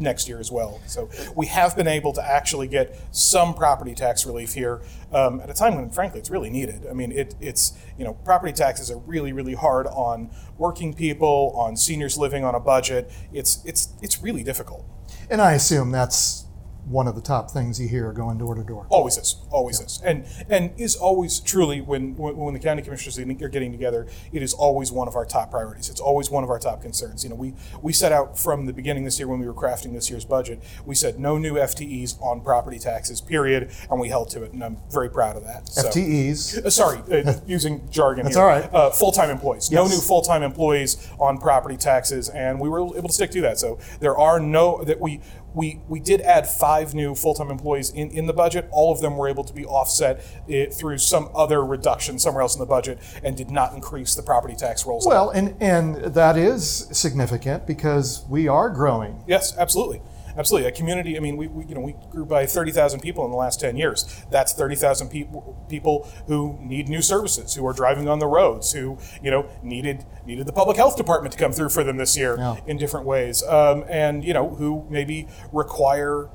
next 0.00 0.28
year 0.28 0.40
as 0.40 0.50
well. 0.50 0.80
So 0.86 1.08
we 1.36 1.46
have 1.46 1.76
been 1.76 1.88
able 1.88 2.12
to 2.14 2.22
actually 2.22 2.68
get 2.68 2.98
some 3.12 3.54
property 3.54 3.94
tax 3.94 4.26
relief 4.26 4.54
here 4.54 4.82
um, 5.12 5.40
at 5.40 5.50
a 5.50 5.54
time 5.54 5.76
when, 5.76 5.90
frankly, 5.90 6.20
it's 6.20 6.30
really 6.30 6.50
needed. 6.50 6.86
I 6.88 6.92
mean, 6.92 7.12
it, 7.12 7.34
it's 7.40 7.78
you 7.98 8.04
know, 8.04 8.14
property 8.14 8.52
taxes 8.52 8.90
are 8.90 8.98
really, 8.98 9.32
really 9.32 9.54
hard 9.54 9.86
on 9.86 10.30
working 10.58 10.94
people, 10.94 11.52
on 11.54 11.76
seniors 11.76 12.16
living 12.16 12.44
on 12.44 12.54
a 12.54 12.60
budget. 12.60 13.10
It's 13.32 13.62
it's 13.64 13.88
it's 14.02 14.22
really 14.22 14.42
difficult. 14.42 14.84
And 15.28 15.40
I 15.40 15.52
assume 15.52 15.92
that's 15.92 16.46
one 16.90 17.06
of 17.06 17.14
the 17.14 17.20
top 17.20 17.50
things 17.50 17.80
you 17.80 17.88
hear 17.88 18.12
going 18.12 18.36
door 18.36 18.54
to 18.54 18.64
door. 18.64 18.86
Always 18.90 19.16
is, 19.16 19.36
always 19.50 19.80
is, 19.80 20.00
and 20.04 20.26
and 20.48 20.72
is 20.76 20.96
always 20.96 21.38
truly 21.38 21.80
when 21.80 22.16
when, 22.16 22.36
when 22.36 22.54
the 22.54 22.60
county 22.60 22.82
commissioners 22.82 23.18
are 23.18 23.48
getting 23.48 23.70
together, 23.70 24.08
it 24.32 24.42
is 24.42 24.52
always 24.52 24.90
one 24.90 25.06
of 25.06 25.14
our 25.14 25.24
top 25.24 25.50
priorities. 25.50 25.88
It's 25.88 26.00
always 26.00 26.30
one 26.30 26.42
of 26.42 26.50
our 26.50 26.58
top 26.58 26.82
concerns. 26.82 27.22
You 27.22 27.30
know, 27.30 27.36
we 27.36 27.54
we 27.80 27.92
set 27.92 28.10
out 28.12 28.38
from 28.38 28.66
the 28.66 28.72
beginning 28.72 29.04
this 29.04 29.18
year 29.18 29.28
when 29.28 29.38
we 29.38 29.46
were 29.46 29.54
crafting 29.54 29.92
this 29.92 30.10
year's 30.10 30.24
budget. 30.24 30.62
We 30.84 30.94
said 30.94 31.20
no 31.20 31.38
new 31.38 31.54
FTEs 31.54 32.20
on 32.20 32.40
property 32.40 32.78
taxes, 32.78 33.20
period, 33.20 33.70
and 33.88 34.00
we 34.00 34.08
held 34.08 34.30
to 34.30 34.42
it, 34.42 34.52
and 34.52 34.64
I'm 34.64 34.78
very 34.90 35.10
proud 35.10 35.36
of 35.36 35.44
that. 35.44 35.68
So- 35.68 35.88
FTEs. 35.88 36.64
Uh, 36.66 36.70
sorry, 36.70 36.98
uh, 37.12 37.34
using 37.46 37.88
jargon 37.90 38.24
That's 38.24 38.36
here. 38.36 38.44
all 38.44 38.50
right. 38.50 38.74
Uh, 38.74 38.90
full-time 38.90 39.30
employees. 39.30 39.70
No 39.70 39.86
new 39.86 40.00
full-time 40.00 40.42
employees 40.42 41.08
on 41.18 41.38
property 41.38 41.76
taxes, 41.76 42.28
and 42.28 42.58
we 42.60 42.68
were 42.68 42.80
able 42.96 43.08
to 43.08 43.12
stick 43.12 43.30
to 43.32 43.40
that. 43.42 43.58
So 43.58 43.78
there 44.00 44.16
are 44.16 44.40
no 44.40 44.82
that 44.84 45.00
we 45.00 45.20
we 45.54 45.80
we 45.88 46.00
did 46.00 46.20
add 46.20 46.46
five 46.46 46.94
new 46.94 47.14
full-time 47.14 47.50
employees 47.50 47.90
in, 47.90 48.10
in 48.10 48.26
the 48.26 48.32
budget. 48.32 48.68
All 48.70 48.92
of 48.92 49.00
them 49.00 49.16
were 49.16 49.28
able 49.28 49.44
to 49.44 49.52
be 49.52 49.64
offset 49.64 50.24
eh, 50.48 50.66
through 50.66 50.98
some 50.98 51.30
other 51.34 51.64
reduction 51.64 52.18
somewhere 52.18 52.42
else 52.42 52.54
in 52.54 52.60
the 52.60 52.66
budget, 52.66 52.98
and 53.22 53.36
did 53.36 53.50
not 53.50 53.74
increase 53.74 54.14
the 54.14 54.22
property 54.22 54.54
tax 54.54 54.86
rolls. 54.86 55.06
Well, 55.06 55.30
and, 55.30 55.56
and 55.60 55.96
that 56.14 56.36
is 56.36 56.88
significant 56.92 57.66
because 57.66 58.24
we 58.28 58.48
are 58.48 58.70
growing. 58.70 59.22
Yes, 59.26 59.56
absolutely. 59.56 60.00
Absolutely. 60.40 60.68
A 60.70 60.72
community, 60.72 61.18
I 61.18 61.20
mean, 61.20 61.36
we, 61.36 61.48
we 61.48 61.66
you 61.66 61.74
know, 61.74 61.82
we 61.82 61.94
grew 62.10 62.24
by 62.24 62.46
30,000 62.46 63.00
people 63.00 63.26
in 63.26 63.30
the 63.30 63.36
last 63.36 63.60
10 63.60 63.76
years. 63.76 64.24
That's 64.30 64.54
30,000 64.54 65.10
people 65.10 65.62
people 65.68 66.10
who 66.28 66.58
need 66.62 66.88
new 66.88 67.02
services, 67.02 67.54
who 67.54 67.66
are 67.66 67.74
driving 67.74 68.08
on 68.08 68.20
the 68.20 68.26
roads, 68.26 68.72
who, 68.72 68.96
you 69.22 69.30
know, 69.30 69.46
needed 69.62 70.06
needed 70.24 70.46
the 70.46 70.52
public 70.54 70.78
health 70.78 70.96
department 70.96 71.32
to 71.32 71.38
come 71.38 71.52
through 71.52 71.68
for 71.68 71.84
them 71.84 71.98
this 71.98 72.16
year 72.16 72.36
Yeah. 72.38 72.56
in 72.66 72.78
different 72.78 73.04
ways. 73.04 73.42
Um, 73.42 73.84
and, 73.90 74.24
you 74.24 74.32
know, 74.32 74.48
who 74.48 74.86
maybe 74.88 75.28
require 75.52 76.28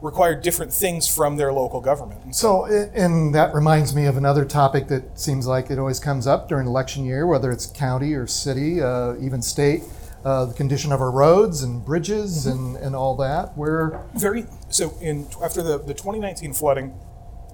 require 0.00 0.34
different 0.34 0.72
things 0.72 1.06
from 1.06 1.36
their 1.36 1.52
local 1.52 1.82
government. 1.82 2.34
So, 2.34 2.64
and 2.64 3.34
that 3.34 3.54
reminds 3.54 3.94
me 3.94 4.06
of 4.06 4.16
another 4.16 4.46
topic 4.46 4.88
that 4.88 5.20
seems 5.20 5.46
like 5.46 5.70
it 5.70 5.78
always 5.78 6.00
comes 6.00 6.26
up 6.26 6.48
during 6.48 6.66
election 6.66 7.04
year, 7.04 7.26
whether 7.26 7.50
it's 7.50 7.66
county 7.66 8.14
or 8.14 8.26
city, 8.26 8.80
uh, 8.80 9.16
even 9.20 9.42
state, 9.42 9.82
uh, 10.24 10.44
the 10.44 10.54
condition 10.54 10.92
of 10.92 11.00
our 11.00 11.10
roads 11.10 11.62
and 11.62 11.84
bridges 11.84 12.46
and, 12.46 12.76
and 12.76 12.94
all 12.94 13.16
that. 13.16 13.56
Where, 13.56 14.02
very 14.14 14.46
so 14.68 14.96
in 15.00 15.26
after 15.42 15.62
the, 15.62 15.78
the 15.78 15.94
2019 15.94 16.52
flooding 16.52 16.98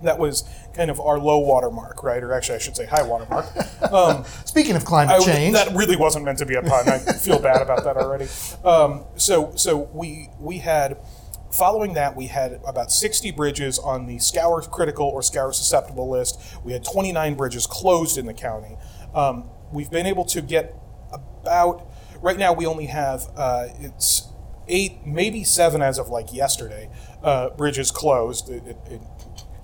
that 0.03 0.19
was 0.19 0.45
kind 0.75 0.91
of 0.91 1.01
our 1.01 1.19
low 1.19 1.39
water 1.39 1.71
mark 1.71 2.03
right? 2.03 2.23
Or 2.23 2.33
actually 2.35 2.57
i 2.57 2.59
should 2.59 2.77
say 2.77 2.87
high 2.87 3.03
water 3.03 3.27
mark. 3.31 3.47
Um, 3.93 4.25
speaking 4.45 4.77
of 4.77 4.85
climate 4.85 5.23
I- 5.23 5.25
change, 5.25 5.55
that 5.55 5.75
really 5.75 5.97
wasn't 5.97 6.25
meant 6.25 6.39
to 6.39 6.47
be 6.47 6.55
a 6.55 6.63
pun. 6.63 6.89
I 6.89 6.99
feel 6.99 7.41
bad 7.41 7.63
about 7.63 7.85
that 7.85 7.97
already. 7.97 8.27
Um, 8.65 9.05
so 9.17 9.53
so 9.57 9.89
we 9.93 10.29
we 10.39 10.59
had 10.59 10.99
following 11.51 11.95
that 11.95 12.15
we 12.15 12.27
had 12.27 12.61
about 12.67 12.93
60 12.93 13.31
bridges 13.31 13.79
on 13.79 14.07
the 14.07 14.19
scour 14.19 14.61
critical 14.63 15.07
or 15.07 15.23
scour 15.23 15.53
susceptible 15.53 16.11
list. 16.11 16.39
We 16.65 16.73
had 16.73 16.85
29 16.85 17.35
bridges 17.35 17.67
closed 17.67 18.19
in 18.19 18.27
the 18.27 18.35
county. 18.35 18.77
Um, 19.15 19.49
we've 19.73 19.91
been 19.91 20.07
able 20.07 20.25
to 20.27 20.43
get 20.43 20.75
about 21.13 21.87
right 22.23 22.39
now 22.39 22.53
we 22.53 22.67
only 22.67 22.87
have 22.87 23.29
uh, 23.37 23.69
it's 23.79 24.29
eight 24.69 25.07
maybe 25.07 25.45
seven 25.45 25.83
as 25.83 25.99
of 25.99 26.09
like 26.09 26.33
yesterday. 26.33 26.89
Uh, 27.23 27.51
bridges 27.51 27.91
closed. 27.91 28.49
It, 28.49 28.67
it, 28.67 28.77
it, 28.91 29.01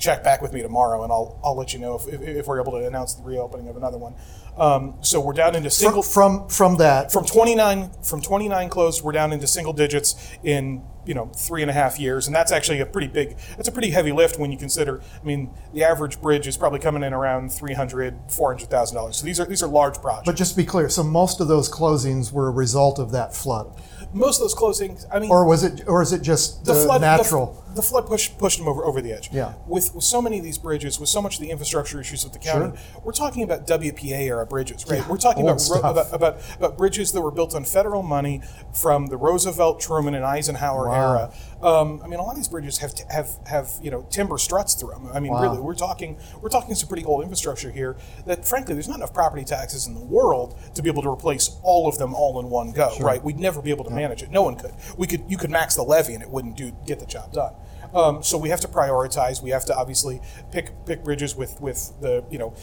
check 0.02 0.24
back 0.24 0.42
with 0.42 0.52
me 0.52 0.60
tomorrow 0.60 1.04
and 1.04 1.12
I'll, 1.12 1.38
I'll 1.44 1.56
let 1.56 1.72
you 1.72 1.78
know 1.78 1.94
if, 1.94 2.08
if, 2.08 2.20
if 2.20 2.46
we're 2.48 2.60
able 2.60 2.72
to 2.72 2.84
announce 2.84 3.14
the 3.14 3.22
reopening 3.22 3.68
of 3.68 3.76
another 3.76 3.98
one. 3.98 4.14
Um, 4.58 4.96
so 5.00 5.20
we're 5.20 5.32
down 5.32 5.54
into 5.54 5.70
single 5.70 6.02
from, 6.02 6.40
from, 6.40 6.48
from 6.48 6.76
that, 6.78 7.12
from 7.12 7.24
29 7.24 7.90
from 8.02 8.20
29 8.20 8.68
closed 8.68 9.02
we're 9.02 9.12
down 9.12 9.32
into 9.32 9.46
single 9.46 9.72
digits 9.72 10.14
in 10.42 10.82
you 11.06 11.14
know 11.14 11.26
three 11.26 11.62
and 11.62 11.70
a 11.70 11.74
half 11.74 11.98
years 11.98 12.26
and 12.26 12.36
that's 12.36 12.52
actually 12.52 12.80
a 12.80 12.86
pretty 12.86 13.08
big 13.08 13.36
that's 13.56 13.68
a 13.68 13.72
pretty 13.72 13.90
heavy 13.90 14.12
lift 14.12 14.38
when 14.38 14.52
you 14.52 14.58
consider 14.58 15.00
i 15.20 15.24
mean 15.24 15.50
the 15.72 15.82
average 15.82 16.20
bridge 16.20 16.46
is 16.46 16.56
probably 16.56 16.78
coming 16.78 17.02
in 17.02 17.12
around 17.12 17.50
300 17.50 18.18
400000 18.28 18.94
dollars. 18.94 19.16
So 19.16 19.24
these 19.24 19.40
are 19.40 19.46
these 19.46 19.62
are 19.62 19.68
large 19.68 20.00
projects. 20.00 20.26
But 20.26 20.36
just 20.36 20.52
to 20.52 20.56
be 20.56 20.64
clear, 20.64 20.88
so 20.88 21.02
most 21.02 21.40
of 21.40 21.48
those 21.48 21.70
closings 21.70 22.32
were 22.32 22.48
a 22.48 22.52
result 22.52 22.98
of 22.98 23.10
that 23.12 23.34
flood, 23.34 23.72
most 24.12 24.36
of 24.36 24.42
those 24.42 24.54
closings 24.54 25.06
i 25.12 25.18
mean 25.18 25.30
or 25.30 25.46
was 25.46 25.64
it, 25.64 25.82
or 25.86 26.02
is 26.02 26.12
it 26.12 26.22
just 26.22 26.64
the 26.64 26.72
uh, 26.72 26.84
flood 26.84 27.00
natural? 27.00 27.61
The, 27.74 27.82
flood 27.82 28.06
pushed 28.06 28.38
pushed 28.38 28.58
them 28.58 28.68
over 28.68 28.84
over 28.84 29.00
the 29.00 29.12
edge. 29.12 29.30
Yeah. 29.32 29.54
With, 29.66 29.94
with 29.94 30.04
so 30.04 30.20
many 30.22 30.38
of 30.38 30.44
these 30.44 30.58
bridges, 30.58 30.98
with 31.00 31.08
so 31.08 31.20
much 31.22 31.36
of 31.36 31.40
the 31.40 31.50
infrastructure 31.50 32.00
issues 32.00 32.24
with 32.24 32.32
the 32.32 32.38
county, 32.38 32.78
we're 33.04 33.12
talking 33.12 33.42
about 33.42 33.66
WPA 33.66 34.20
era 34.20 34.46
bridges, 34.46 34.84
right? 34.88 35.06
We're 35.08 35.16
talking 35.16 35.44
about, 35.48 35.62
ro- 35.70 35.80
about 35.90 36.12
about 36.14 36.36
about 36.56 36.78
bridges 36.78 37.12
that 37.12 37.20
were 37.20 37.30
built 37.30 37.54
on 37.54 37.64
federal 37.64 38.02
money 38.02 38.40
from 38.72 39.06
the 39.06 39.16
Roosevelt, 39.16 39.80
Truman, 39.80 40.14
and 40.14 40.24
Eisenhower 40.24 40.92
era. 40.94 41.32
Um, 41.62 42.00
I 42.02 42.08
mean, 42.08 42.18
a 42.18 42.22
lot 42.22 42.30
of 42.32 42.36
these 42.36 42.48
bridges 42.48 42.78
have 42.78 42.94
t- 42.94 43.04
have 43.10 43.30
have 43.46 43.70
you 43.82 43.90
know 43.90 44.06
timber 44.10 44.38
struts 44.38 44.74
through 44.74 44.90
them. 44.90 45.08
I 45.12 45.20
mean, 45.20 45.32
Wow. 45.32 45.42
really, 45.42 45.60
we're 45.60 45.74
talking 45.74 46.18
we're 46.40 46.48
talking 46.48 46.74
some 46.74 46.88
pretty 46.88 47.04
old 47.04 47.22
infrastructure 47.22 47.70
here. 47.70 47.96
That 48.26 48.44
frankly, 48.46 48.74
there's 48.74 48.88
not 48.88 48.96
enough 48.98 49.14
property 49.14 49.44
taxes 49.44 49.86
in 49.86 49.94
the 49.94 50.00
world 50.00 50.58
to 50.74 50.82
be 50.82 50.88
able 50.90 51.02
to 51.02 51.10
replace 51.10 51.56
all 51.62 51.88
of 51.88 51.98
them 51.98 52.14
all 52.14 52.38
in 52.40 52.50
one 52.50 52.72
go. 52.72 52.90
sure. 52.96 53.06
Right? 53.06 53.22
We'd 53.22 53.38
never 53.38 53.62
be 53.62 53.70
able 53.70 53.84
to 53.84 53.90
manage 53.90 54.22
it. 54.22 54.30
No 54.30 54.42
one 54.42 54.56
could. 54.56 54.72
We 54.96 55.06
could 55.06 55.22
you 55.28 55.36
could 55.36 55.50
max 55.50 55.76
the 55.76 55.82
levy 55.82 56.14
and 56.14 56.22
it 56.22 56.28
wouldn't 56.30 56.56
do 56.56 56.72
get 56.86 56.98
the 56.98 57.06
job 57.06 57.32
done. 57.32 57.54
Um, 57.94 58.22
so 58.22 58.38
we 58.38 58.48
have 58.48 58.60
to 58.60 58.68
prioritize. 58.68 59.42
We 59.42 59.50
have 59.50 59.64
to 59.66 59.76
obviously 59.76 60.20
pick 60.50 60.72
pick 60.86 61.04
bridges 61.04 61.36
with 61.36 61.60
with 61.60 61.92
the 62.00 62.24
you 62.30 62.38
know 62.38 62.54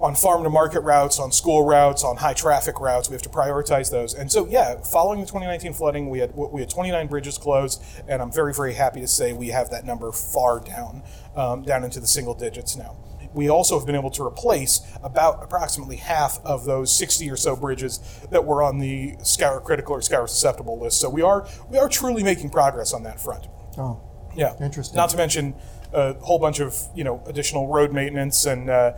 on 0.00 0.14
farm 0.14 0.42
to 0.42 0.50
market 0.50 0.80
routes, 0.80 1.18
on 1.18 1.32
school 1.32 1.64
routes, 1.64 2.04
on 2.04 2.16
high 2.16 2.34
traffic 2.34 2.80
routes. 2.80 3.08
We 3.08 3.14
have 3.14 3.22
to 3.22 3.28
prioritize 3.28 3.90
those. 3.90 4.14
And 4.14 4.30
so, 4.30 4.46
yeah, 4.46 4.76
following 4.80 5.20
the 5.20 5.26
2019 5.26 5.72
flooding, 5.72 6.10
we 6.10 6.18
had 6.18 6.34
we 6.34 6.60
had 6.60 6.70
29 6.70 7.06
bridges 7.06 7.38
closed, 7.38 7.82
and 8.08 8.20
I'm 8.20 8.32
very 8.32 8.52
very 8.52 8.74
happy 8.74 9.00
to 9.00 9.08
say 9.08 9.32
we 9.32 9.48
have 9.48 9.70
that 9.70 9.84
number 9.84 10.12
far 10.12 10.60
down, 10.60 11.02
um, 11.34 11.62
down 11.62 11.84
into 11.84 12.00
the 12.00 12.06
single 12.06 12.34
digits 12.34 12.76
now. 12.76 12.96
We 13.34 13.50
also 13.50 13.78
have 13.78 13.86
been 13.86 13.96
able 13.96 14.10
to 14.12 14.24
replace 14.24 14.80
about 15.02 15.42
approximately 15.42 15.96
half 15.96 16.38
of 16.42 16.64
those 16.64 16.96
60 16.96 17.30
or 17.30 17.36
so 17.36 17.54
bridges 17.54 18.00
that 18.30 18.44
were 18.44 18.62
on 18.62 18.78
the 18.78 19.16
scour 19.22 19.60
critical 19.60 19.94
or 19.94 20.00
scour 20.00 20.26
susceptible 20.26 20.80
list. 20.80 21.00
So 21.00 21.10
we 21.10 21.22
are 21.22 21.46
we 21.68 21.78
are 21.78 21.88
truly 21.88 22.22
making 22.22 22.50
progress 22.50 22.92
on 22.92 23.02
that 23.02 23.20
front. 23.20 23.46
Oh, 23.78 24.00
Yeah, 24.36 24.54
Interesting. 24.60 24.96
Not 24.96 25.10
to 25.10 25.16
mention 25.16 25.54
a 25.92 26.14
whole 26.14 26.38
bunch 26.38 26.60
of 26.60 26.76
you 26.94 27.04
know 27.04 27.22
additional 27.26 27.66
road 27.68 27.92
maintenance 27.92 28.44
and 28.46 28.68
uh, 28.70 28.92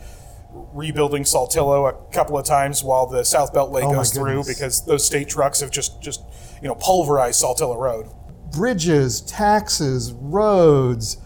rebuilding 0.73 1.23
Saltillo 1.23 1.87
a 1.89 2.11
couple 2.11 2.37
of 2.37 2.45
times 2.45 2.83
while 2.83 3.05
the 3.05 3.23
South 3.23 3.53
Beltway 3.53 3.83
Oh, 3.83 3.93
goes 3.93 4.11
through 4.11 4.43
because 4.45 4.83
those 4.85 5.05
state 5.05 5.29
trucks 5.29 5.59
have 5.61 5.71
just 5.71 6.01
just 6.01 6.23
you 6.61 6.67
know 6.67 6.75
pulverized 6.75 7.41
Saltillo 7.43 7.77
Road. 7.77 8.07
bridges, 8.51 9.21
taxes, 9.21 10.11
roads, 10.13 11.17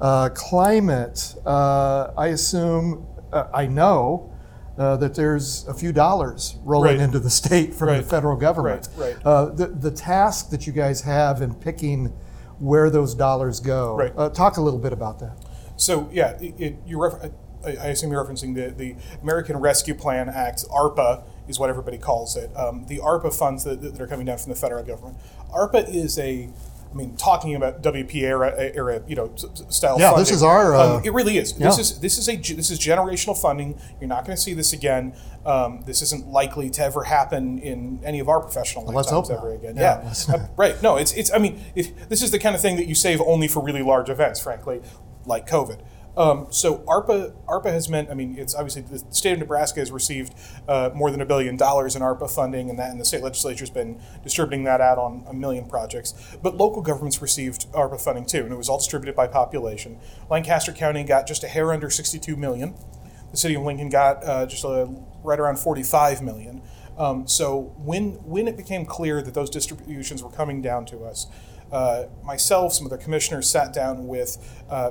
uh, 0.00 0.30
climate. 0.34 1.34
Uh, 1.44 2.10
I 2.16 2.28
assume, 2.28 3.06
uh, 3.32 3.48
I 3.52 3.66
know 3.66 4.32
uh, 4.78 4.96
that 4.96 5.14
there's 5.14 5.68
a 5.68 5.74
few 5.74 5.92
dollars 5.92 6.56
rolling 6.64 6.96
Right. 6.96 7.00
into 7.04 7.18
the 7.18 7.28
state 7.28 7.74
from 7.74 7.88
the 7.88 8.02
federal 8.02 8.34
government. 8.36 8.88
Right, 8.96 9.14
right. 9.14 9.26
Uh, 9.26 9.44
the, 9.50 9.66
the 9.66 9.90
task 9.90 10.48
that 10.50 10.66
you 10.66 10.72
guys 10.72 11.02
have 11.02 11.42
in 11.42 11.54
picking 11.54 12.10
where 12.60 12.90
those 12.90 13.14
dollars 13.14 13.58
go. 13.58 13.96
Right. 13.96 14.12
Uh, 14.16 14.28
talk 14.28 14.56
a 14.56 14.62
little 14.62 14.78
bit 14.78 14.92
about 14.92 15.18
that. 15.18 15.36
So 15.76 16.08
yeah, 16.12 16.38
it, 16.40 16.54
it, 16.60 16.76
you 16.86 17.02
I, 17.64 17.70
I 17.70 17.86
assume 17.88 18.12
you're 18.12 18.24
referencing 18.24 18.54
the, 18.54 18.70
the 18.70 18.96
American 19.22 19.56
Rescue 19.58 19.94
Plan 19.94 20.28
Act, 20.28 20.64
ARPA 20.68 21.22
is 21.48 21.58
what 21.58 21.70
everybody 21.70 21.98
calls 21.98 22.36
it. 22.36 22.54
Um, 22.56 22.86
the 22.86 22.98
ARPA 22.98 23.34
funds 23.34 23.64
that, 23.64 23.82
that 23.82 24.00
are 24.00 24.06
coming 24.06 24.26
down 24.26 24.38
from 24.38 24.50
the 24.50 24.56
federal 24.56 24.84
government. 24.84 25.18
ARPA 25.52 25.92
is 25.92 26.18
a, 26.18 26.48
I 26.90 26.94
mean, 26.96 27.16
talking 27.16 27.54
about 27.54 27.82
WP 27.82 28.14
era, 28.16 28.52
era 28.74 29.00
you 29.06 29.14
know, 29.14 29.32
style. 29.36 29.98
Yeah, 30.00 30.08
funding, 30.10 30.18
this 30.24 30.32
is 30.32 30.42
our, 30.42 30.74
uh, 30.74 30.96
um, 30.96 31.02
it 31.04 31.12
really 31.12 31.38
is. 31.38 31.52
This 31.54 31.78
is 31.78 32.00
this 32.00 32.18
is 32.18 32.28
a 32.28 32.36
this 32.36 32.68
is 32.70 32.80
generational 32.80 33.40
funding. 33.40 33.78
You're 34.00 34.08
not 34.08 34.24
going 34.26 34.36
to 34.36 34.42
see 34.42 34.54
this 34.54 34.72
again. 34.72 35.14
Um, 35.46 35.82
this 35.86 36.02
isn't 36.02 36.26
likely 36.28 36.68
to 36.70 36.82
ever 36.82 37.04
happen 37.04 37.58
in 37.60 38.00
any 38.04 38.18
of 38.18 38.28
our 38.28 38.40
professional 38.40 38.84
let's 38.84 39.08
lifetimes 39.10 39.28
hope 39.28 39.38
ever 39.38 39.54
again. 39.54 39.76
Yeah, 39.76 40.00
Yeah, 40.00 40.06
let's- 40.06 40.28
Uh, 40.28 40.48
right. 40.56 40.82
No, 40.82 40.96
it's 40.96 41.12
it's. 41.12 41.32
I 41.32 41.38
mean, 41.38 41.60
it, 41.76 42.08
this 42.08 42.22
is 42.22 42.32
the 42.32 42.38
kind 42.40 42.54
of 42.56 42.60
thing 42.60 42.74
that 42.76 42.86
you 42.86 42.94
save 42.96 43.20
only 43.20 43.46
for 43.46 43.62
really 43.62 43.82
large 43.82 44.10
events, 44.10 44.40
frankly, 44.40 44.80
like 45.26 45.48
COVID. 45.48 45.78
Um, 46.16 46.48
so 46.50 46.78
ARPA 46.88 47.32
ARPA 47.46 47.72
has 47.72 47.88
meant. 47.88 48.10
I 48.10 48.14
mean, 48.14 48.36
it's 48.36 48.54
obviously 48.54 48.82
the 48.82 48.98
state 49.14 49.32
of 49.34 49.38
Nebraska 49.38 49.80
has 49.80 49.92
received 49.92 50.34
uh, 50.66 50.90
more 50.94 51.10
than 51.10 51.20
a 51.20 51.26
billion 51.26 51.56
dollars 51.56 51.94
in 51.94 52.02
ARPA 52.02 52.30
funding, 52.30 52.68
and 52.68 52.78
that 52.78 52.90
and 52.90 53.00
the 53.00 53.04
state 53.04 53.22
legislature 53.22 53.60
has 53.60 53.70
been 53.70 54.00
distributing 54.22 54.64
that 54.64 54.80
out 54.80 54.98
on 54.98 55.24
a 55.28 55.32
million 55.34 55.66
projects. 55.68 56.14
But 56.42 56.56
local 56.56 56.82
governments 56.82 57.22
received 57.22 57.70
ARPA 57.72 58.00
funding 58.00 58.26
too, 58.26 58.42
and 58.42 58.52
it 58.52 58.56
was 58.56 58.68
all 58.68 58.78
distributed 58.78 59.14
by 59.14 59.28
population. 59.28 59.98
Lancaster 60.28 60.72
County 60.72 61.04
got 61.04 61.26
just 61.26 61.44
a 61.44 61.48
hair 61.48 61.72
under 61.72 61.90
62 61.90 62.36
million. 62.36 62.74
The 63.30 63.36
city 63.36 63.54
of 63.54 63.62
Lincoln 63.62 63.88
got 63.88 64.24
uh, 64.24 64.46
just 64.46 64.64
right 64.64 65.38
around 65.38 65.58
45 65.58 66.22
million. 66.22 66.62
Um, 66.98 67.26
so 67.26 67.72
when 67.78 68.12
when 68.24 68.48
it 68.48 68.56
became 68.56 68.84
clear 68.84 69.22
that 69.22 69.32
those 69.32 69.48
distributions 69.48 70.22
were 70.22 70.30
coming 70.30 70.60
down 70.60 70.84
to 70.86 71.04
us, 71.04 71.28
uh, 71.72 72.06
myself, 72.24 72.74
some 72.74 72.84
of 72.86 72.90
the 72.90 72.98
commissioners 72.98 73.48
sat 73.48 73.72
down 73.72 74.06
with 74.06 74.64
uh, 74.68 74.90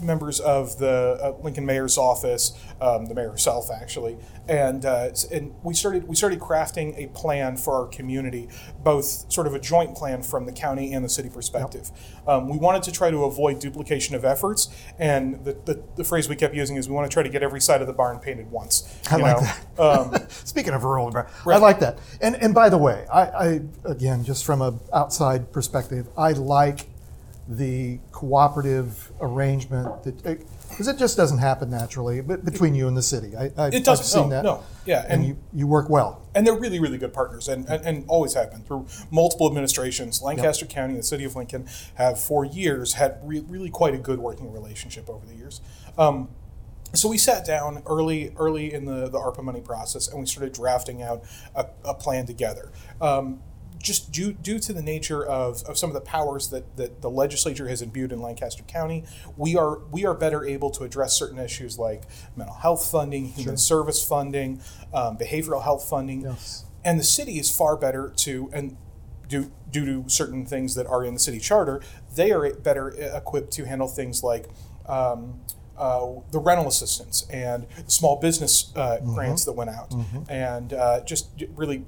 members 0.00 0.40
of 0.40 0.78
the 0.78 1.18
uh, 1.22 1.42
Lincoln 1.42 1.66
Mayor's 1.66 1.98
office, 1.98 2.52
um, 2.80 3.06
the 3.06 3.14
mayor 3.14 3.30
herself 3.30 3.70
actually, 3.70 4.16
and 4.48 4.84
uh, 4.84 5.10
and 5.32 5.54
we 5.62 5.74
started 5.74 6.06
we 6.06 6.14
started 6.14 6.40
crafting 6.40 6.94
a 6.96 7.08
plan 7.08 7.56
for 7.56 7.74
our 7.74 7.86
community, 7.86 8.48
both 8.82 9.30
sort 9.32 9.46
of 9.46 9.54
a 9.54 9.58
joint 9.58 9.96
plan 9.96 10.22
from 10.22 10.46
the 10.46 10.52
county 10.52 10.92
and 10.92 11.04
the 11.04 11.08
city 11.08 11.28
perspective. 11.28 11.90
Um, 12.26 12.48
we 12.48 12.58
wanted 12.58 12.82
to 12.84 12.92
try 12.92 13.10
to 13.10 13.24
avoid 13.24 13.58
duplication 13.60 14.14
of 14.14 14.24
efforts, 14.24 14.68
and 14.98 15.44
the, 15.44 15.52
the, 15.64 15.82
the 15.96 16.04
phrase 16.04 16.28
we 16.28 16.36
kept 16.36 16.54
using 16.54 16.76
is 16.76 16.88
we 16.88 16.94
want 16.94 17.10
to 17.10 17.12
try 17.12 17.22
to 17.22 17.28
get 17.28 17.42
every 17.42 17.60
side 17.60 17.80
of 17.80 17.86
the 17.86 17.92
barn 17.92 18.18
painted 18.18 18.50
once. 18.50 18.98
I 19.10 19.16
like 19.16 19.36
know? 19.36 19.42
that. 19.42 20.22
Um, 20.22 20.26
Speaking 20.28 20.74
of 20.74 20.84
rural, 20.84 21.14
I 21.46 21.56
like 21.58 21.80
that. 21.80 21.98
And 22.20 22.36
and 22.36 22.54
by 22.54 22.68
the 22.68 22.78
way, 22.78 23.06
I, 23.12 23.22
I 23.22 23.60
again 23.84 24.24
just 24.24 24.44
from 24.44 24.62
a 24.62 24.78
outside 24.92 25.52
perspective, 25.52 26.08
I 26.16 26.32
like 26.32 26.86
the 27.48 28.00
cooperative 28.12 29.12
arrangement 29.20 30.02
that 30.02 30.22
because 30.68 30.88
it 30.88 30.98
just 30.98 31.16
doesn't 31.16 31.38
happen 31.38 31.70
naturally, 31.70 32.20
but 32.20 32.44
between 32.44 32.74
you 32.74 32.88
and 32.88 32.96
the 32.96 33.02
city, 33.02 33.36
I, 33.36 33.52
I 33.56 33.68
It 33.68 33.84
doesn't. 33.84 33.88
I've 33.88 34.04
seen 34.04 34.22
no, 34.24 34.28
that. 34.30 34.44
no. 34.44 34.62
Yeah, 34.84 35.02
and, 35.08 35.12
and 35.12 35.24
you 35.24 35.38
you 35.52 35.66
work 35.66 35.88
well. 35.88 36.22
and 36.34 36.44
they're 36.46 36.58
really, 36.58 36.80
really 36.80 36.98
good 36.98 37.12
partners, 37.12 37.46
and, 37.48 37.64
and, 37.68 37.84
and 37.84 38.04
always 38.08 38.34
have 38.34 38.50
been 38.50 38.62
through 38.62 38.86
multiple 39.10 39.46
administrations. 39.46 40.20
Lancaster 40.22 40.66
County 40.66 40.94
and 40.94 41.02
the 41.02 41.06
City 41.06 41.24
of 41.24 41.36
Lincoln 41.36 41.66
have, 41.94 42.20
for 42.20 42.44
years, 42.44 42.94
had 42.94 43.18
re- 43.22 43.44
really 43.48 43.70
quite 43.70 43.94
a 43.94 43.98
good 43.98 44.18
working 44.18 44.52
relationship 44.52 45.08
over 45.08 45.24
the 45.24 45.34
years. 45.34 45.60
Um, 45.96 46.28
so 46.94 47.08
we 47.08 47.18
sat 47.18 47.44
down 47.44 47.82
early, 47.86 48.32
early 48.38 48.72
in 48.72 48.84
the, 48.86 49.08
the 49.08 49.18
ARPA 49.18 49.42
money 49.42 49.60
process, 49.60 50.08
and 50.08 50.20
we 50.20 50.26
started 50.26 50.52
drafting 50.52 51.02
out 51.02 51.22
a, 51.54 51.66
a 51.84 51.94
plan 51.94 52.26
together. 52.26 52.72
Um, 53.00 53.40
just 53.78 54.10
due, 54.12 54.32
due 54.32 54.58
to 54.58 54.72
the 54.72 54.82
nature 54.82 55.24
of, 55.24 55.62
of 55.64 55.76
some 55.78 55.90
of 55.90 55.94
the 55.94 56.00
powers 56.00 56.48
that, 56.50 56.76
that 56.76 57.02
the 57.02 57.10
legislature 57.10 57.68
has 57.68 57.82
imbued 57.82 58.12
in 58.12 58.20
Lancaster 58.20 58.62
County, 58.64 59.04
we 59.36 59.56
are 59.56 59.78
we 59.90 60.04
are 60.04 60.14
better 60.14 60.44
able 60.44 60.70
to 60.70 60.84
address 60.84 61.12
certain 61.18 61.38
issues 61.38 61.78
like 61.78 62.02
mental 62.36 62.56
health 62.56 62.90
funding, 62.90 63.26
human 63.26 63.56
service 63.56 64.06
funding, 64.06 64.60
um, 64.94 65.16
behavioral 65.18 65.62
health 65.62 65.88
funding, 65.88 66.22
Yes. 66.22 66.64
and 66.84 66.98
the 66.98 67.04
city 67.04 67.38
is 67.38 67.50
far 67.54 67.76
better 67.76 68.12
to 68.16 68.50
and 68.52 68.76
due 69.28 69.50
due 69.70 69.84
to 69.84 70.08
certain 70.08 70.46
things 70.46 70.74
that 70.74 70.86
are 70.86 71.04
in 71.04 71.12
the 71.14 71.20
city 71.20 71.38
charter, 71.40 71.80
they 72.14 72.30
are 72.32 72.54
better 72.54 72.88
equipped 73.14 73.52
to 73.52 73.64
handle 73.64 73.88
things 73.88 74.22
like. 74.22 74.46
Um, 74.86 75.40
uh, 75.78 76.20
the 76.30 76.38
rental 76.38 76.66
assistance 76.68 77.26
and 77.28 77.66
the 77.84 77.90
small 77.90 78.16
business 78.18 78.72
uh, 78.76 78.96
grants 79.00 79.44
that 79.44 79.52
went 79.52 79.68
out, 79.68 79.92
and 80.26 80.72
uh, 80.72 81.00
just 81.04 81.28
really, 81.54 81.84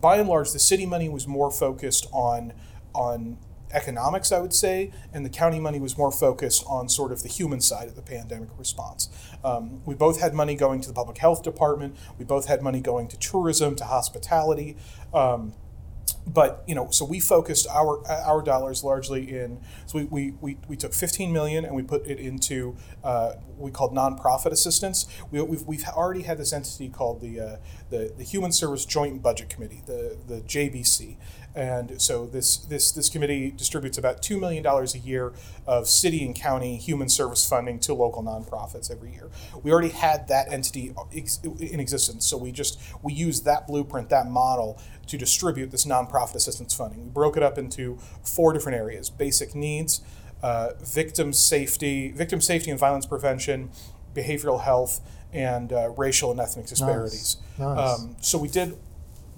by 0.00 0.16
and 0.16 0.28
large, 0.28 0.52
the 0.52 0.58
city 0.58 0.86
money 0.86 1.08
was 1.08 1.26
more 1.26 1.50
focused 1.50 2.06
on 2.12 2.52
on 2.94 3.38
economics, 3.72 4.32
I 4.32 4.40
would 4.40 4.52
say, 4.52 4.90
and 5.12 5.24
the 5.24 5.30
county 5.30 5.60
money 5.60 5.78
was 5.78 5.96
more 5.96 6.10
focused 6.10 6.64
on 6.66 6.88
sort 6.88 7.12
of 7.12 7.22
the 7.22 7.28
human 7.28 7.60
side 7.60 7.88
of 7.88 7.94
the 7.94 8.02
pandemic 8.02 8.48
response. 8.58 9.08
Um, 9.44 9.82
we 9.86 9.94
both 9.94 10.20
had 10.20 10.34
money 10.34 10.54
going 10.54 10.80
to 10.80 10.88
the 10.88 10.94
public 10.94 11.18
health 11.18 11.42
department. 11.42 11.96
We 12.18 12.24
both 12.24 12.46
had 12.46 12.62
money 12.62 12.80
going 12.80 13.08
to 13.08 13.18
tourism, 13.18 13.76
to 13.76 13.84
hospitality. 13.84 14.76
Um, 15.14 15.54
but 16.32 16.62
you 16.66 16.74
know, 16.74 16.90
so 16.90 17.04
we 17.04 17.20
focused 17.20 17.66
our 17.68 18.06
our 18.08 18.42
dollars 18.42 18.84
largely 18.84 19.36
in. 19.36 19.60
So 19.86 19.98
we, 19.98 20.04
we, 20.04 20.34
we, 20.40 20.58
we 20.68 20.76
took 20.76 20.92
15 20.92 21.32
million 21.32 21.64
and 21.64 21.74
we 21.74 21.82
put 21.82 22.06
it 22.06 22.18
into 22.18 22.76
uh, 23.02 23.32
what 23.56 23.66
we 23.66 23.70
called 23.70 23.92
nonprofit 23.94 24.52
assistance. 24.52 25.06
We, 25.30 25.42
we've, 25.42 25.62
we've 25.62 25.84
already 25.88 26.22
had 26.22 26.38
this 26.38 26.52
entity 26.52 26.88
called 26.88 27.20
the 27.20 27.40
uh, 27.40 27.56
the 27.90 28.12
the 28.16 28.24
Human 28.24 28.52
Service 28.52 28.84
Joint 28.84 29.22
Budget 29.22 29.48
Committee, 29.48 29.82
the 29.86 30.16
the 30.26 30.40
JBC, 30.42 31.16
and 31.54 32.00
so 32.00 32.26
this 32.26 32.58
this 32.58 32.92
this 32.92 33.08
committee 33.08 33.50
distributes 33.50 33.98
about 33.98 34.22
two 34.22 34.38
million 34.38 34.62
dollars 34.62 34.94
a 34.94 34.98
year 34.98 35.32
of 35.66 35.88
city 35.88 36.24
and 36.24 36.34
county 36.34 36.76
human 36.76 37.08
service 37.08 37.48
funding 37.48 37.80
to 37.80 37.94
local 37.94 38.22
nonprofits 38.22 38.90
every 38.90 39.12
year. 39.12 39.30
We 39.62 39.72
already 39.72 39.88
had 39.88 40.28
that 40.28 40.52
entity 40.52 40.94
in 41.12 41.80
existence, 41.80 42.26
so 42.26 42.36
we 42.36 42.52
just 42.52 42.78
we 43.02 43.12
used 43.12 43.44
that 43.46 43.66
blueprint, 43.66 44.10
that 44.10 44.26
model 44.26 44.80
to 45.10 45.18
distribute 45.18 45.70
this 45.70 45.84
nonprofit 45.84 46.36
assistance 46.36 46.74
funding. 46.74 47.04
We 47.04 47.10
broke 47.10 47.36
it 47.36 47.42
up 47.42 47.58
into 47.58 47.98
four 48.22 48.52
different 48.52 48.78
areas: 48.78 49.10
basic 49.10 49.54
needs, 49.54 50.00
uh, 50.42 50.70
victim 50.80 51.32
safety, 51.32 52.10
victim 52.12 52.40
safety 52.40 52.70
and 52.70 52.78
violence 52.78 53.06
prevention, 53.06 53.70
behavioral 54.14 54.62
health, 54.62 55.00
and 55.32 55.72
uh, 55.72 55.90
racial 55.90 56.30
and 56.30 56.40
ethnic 56.40 56.66
disparities. 56.66 57.36
Nice. 57.58 58.00
Um, 58.00 58.16
so 58.20 58.38
we 58.38 58.48
did 58.48 58.76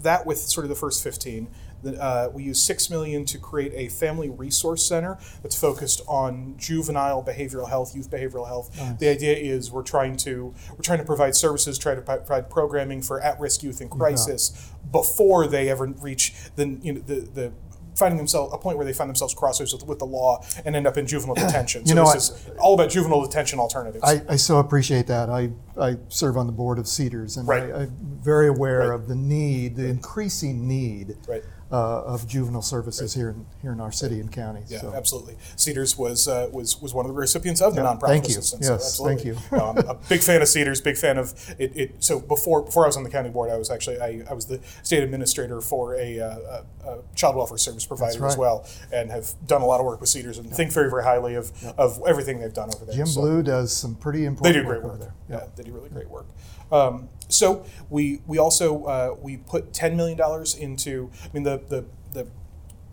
that 0.03 0.27
with 0.27 0.39
sort 0.39 0.65
of 0.65 0.71
the 0.71 0.77
first 0.77 1.03
15. 1.03 1.49
Uh, 1.85 2.29
we 2.33 2.45
use 2.45 2.61
six 2.61 2.89
million 2.91 3.25
to 3.25 3.39
create 3.39 3.73
a 3.75 3.89
family 3.89 4.29
resource 4.29 4.87
center 4.87 5.19
that's 5.43 5.59
focused 5.59 6.01
on 6.07 6.55
juvenile 6.57 7.23
behavioral 7.23 7.69
health, 7.69 7.95
youth 7.97 8.11
behavioral 8.11 8.47
health. 8.47 8.71
The 8.99 9.09
idea 9.09 9.37
is 9.37 9.71
we're 9.71 9.83
trying 9.83 10.17
to 10.19 10.55
we're 10.71 10.83
trying 10.83 10.99
to 10.99 11.05
provide 11.05 11.35
services, 11.35 11.79
try 11.79 11.95
to 11.95 12.01
provide 12.03 12.49
programming 12.51 13.03
for 13.03 13.21
at-risk 13.21 13.63
youth 13.63 13.81
in 13.81 13.89
crisis 13.89 14.71
before 14.91 15.47
they 15.47 15.69
ever 15.69 15.87
reach 15.87 16.35
the 16.57 16.79
you 16.83 16.93
know 16.95 17.01
the 17.01 17.15
the 17.21 17.53
finding 17.95 18.17
themselves 18.17 18.55
a 18.55 18.57
point 18.57 18.79
where 18.79 18.87
they 18.87 18.93
find 18.93 19.11
themselves 19.11 19.35
crossroads 19.35 19.75
with, 19.75 19.85
with 19.87 19.99
the 19.99 20.07
law 20.07 20.43
and 20.65 20.75
end 20.75 20.87
up 20.87 20.97
in 20.97 21.07
juvenile 21.07 21.35
detention. 21.47 21.85
So 21.85 21.95
know, 21.95 22.11
this 22.11 22.31
is 22.31 22.51
all 22.59 22.73
about 22.73 22.89
juvenile 22.91 23.21
detention 23.23 23.59
alternatives. 23.59 24.03
I, 24.03 24.23
I 24.31 24.37
so 24.37 24.59
appreciate 24.59 25.07
that. 25.09 25.29
I, 25.29 25.51
I 25.79 25.97
serve 26.09 26.39
on 26.39 26.47
the 26.47 26.55
board 26.55 26.79
of 26.79 26.89
Cedars, 26.89 27.37
and 27.37 27.47
Right. 27.47 27.65
I, 27.71 27.81
I'm 27.83 27.97
very 28.23 28.49
aware 28.49 28.89
Right. 28.89 28.95
of 28.95 29.09
the 29.09 29.15
need, 29.15 29.77
the 29.77 29.87
increasing 29.89 30.67
need 30.67 31.17
Right. 31.29 31.43
Uh, 31.73 32.03
of 32.03 32.29
juvenile 32.29 32.61
services 32.63 33.15
here 33.15 33.31
in 33.31 33.47
here 33.63 33.73
in 33.73 33.81
our 33.81 33.91
city 33.91 34.21
and 34.21 34.31
county. 34.31 34.63
Yeah, 34.69 34.81
so. 34.83 34.93
absolutely. 34.95 35.37
Cedars 35.57 35.97
was 35.97 36.29
uh, 36.29 36.51
was 36.53 36.81
was 36.83 36.93
one 36.93 37.07
of 37.07 37.13
the 37.13 37.19
recipients 37.19 37.63
of 37.63 37.75
the 37.75 37.81
Yeah, 37.81 37.89
nonprofit 37.89 38.09
thank 38.09 38.29
you. 38.29 38.39
assistance. 38.39 38.69
Yes, 38.69 39.01
absolutely. 39.01 39.33
thank 39.33 39.51
you. 39.51 39.57
No, 39.57 39.65
I'm 39.71 39.79
a 39.79 39.95
big 40.09 40.21
fan 40.21 40.43
of 40.43 40.49
Cedars. 40.49 40.83
Big 40.83 40.99
fan 40.99 41.17
of 41.17 41.33
it. 41.59 41.75
it 41.75 42.05
so 42.05 42.21
before 42.21 42.63
before 42.63 42.85
I 42.85 42.89
was 42.89 42.99
on 42.99 43.05
the 43.05 43.11
county 43.11 43.31
board, 43.31 43.51
I 43.51 43.57
was 43.57 43.71
actually 43.71 43.99
I, 44.01 44.23
I 44.29 44.35
was 44.35 44.47
the 44.47 44.61
state 44.83 45.03
administrator 45.03 45.63
for 45.63 45.95
a, 45.97 46.21
uh, 46.21 46.63
a, 46.85 46.99
child 47.15 47.37
welfare 47.37 47.57
service 47.59 47.87
provider 47.87 48.27
as 48.27 48.37
well, 48.37 48.67
and 48.93 49.11
have 49.11 49.35
done 49.47 49.63
a 49.63 49.67
lot 49.67 49.81
of 49.81 49.87
work 49.87 50.01
with 50.01 50.11
Cedars 50.11 50.37
and 50.37 50.51
think 50.51 50.73
very 50.73 50.91
very 50.91 51.05
highly 51.05 51.37
of 51.37 51.53
of 51.79 52.01
everything 52.07 52.39
they've 52.39 52.53
done 52.53 52.71
over 52.75 52.85
there. 52.85 52.95
Jim 52.95 53.07
So- 53.07 53.23
Blue 53.23 53.43
does 53.43 53.75
some 53.75 53.95
pretty 53.95 54.27
important. 54.27 54.55
they 54.55 54.61
do 54.61 54.67
great 54.67 54.83
work 54.83 54.93
work 54.93 55.01
there. 55.01 55.15
Yeah, 55.29 55.47
they 55.57 55.63
do 55.63 55.73
really 55.73 55.89
great 55.89 56.09
work. 56.11 56.27
Um, 56.71 57.09
so 57.33 57.65
we 57.91 58.21
we 58.27 58.39
also 58.39 58.85
uh, 58.85 59.17
we 59.21 59.39
put 59.39 59.73
ten 59.73 59.97
million 59.97 60.17
dollars 60.19 60.55
into. 60.55 61.11
I 61.25 61.29
mean 61.33 61.43
the 61.43 61.63
the 61.69 61.85
the 62.13 62.27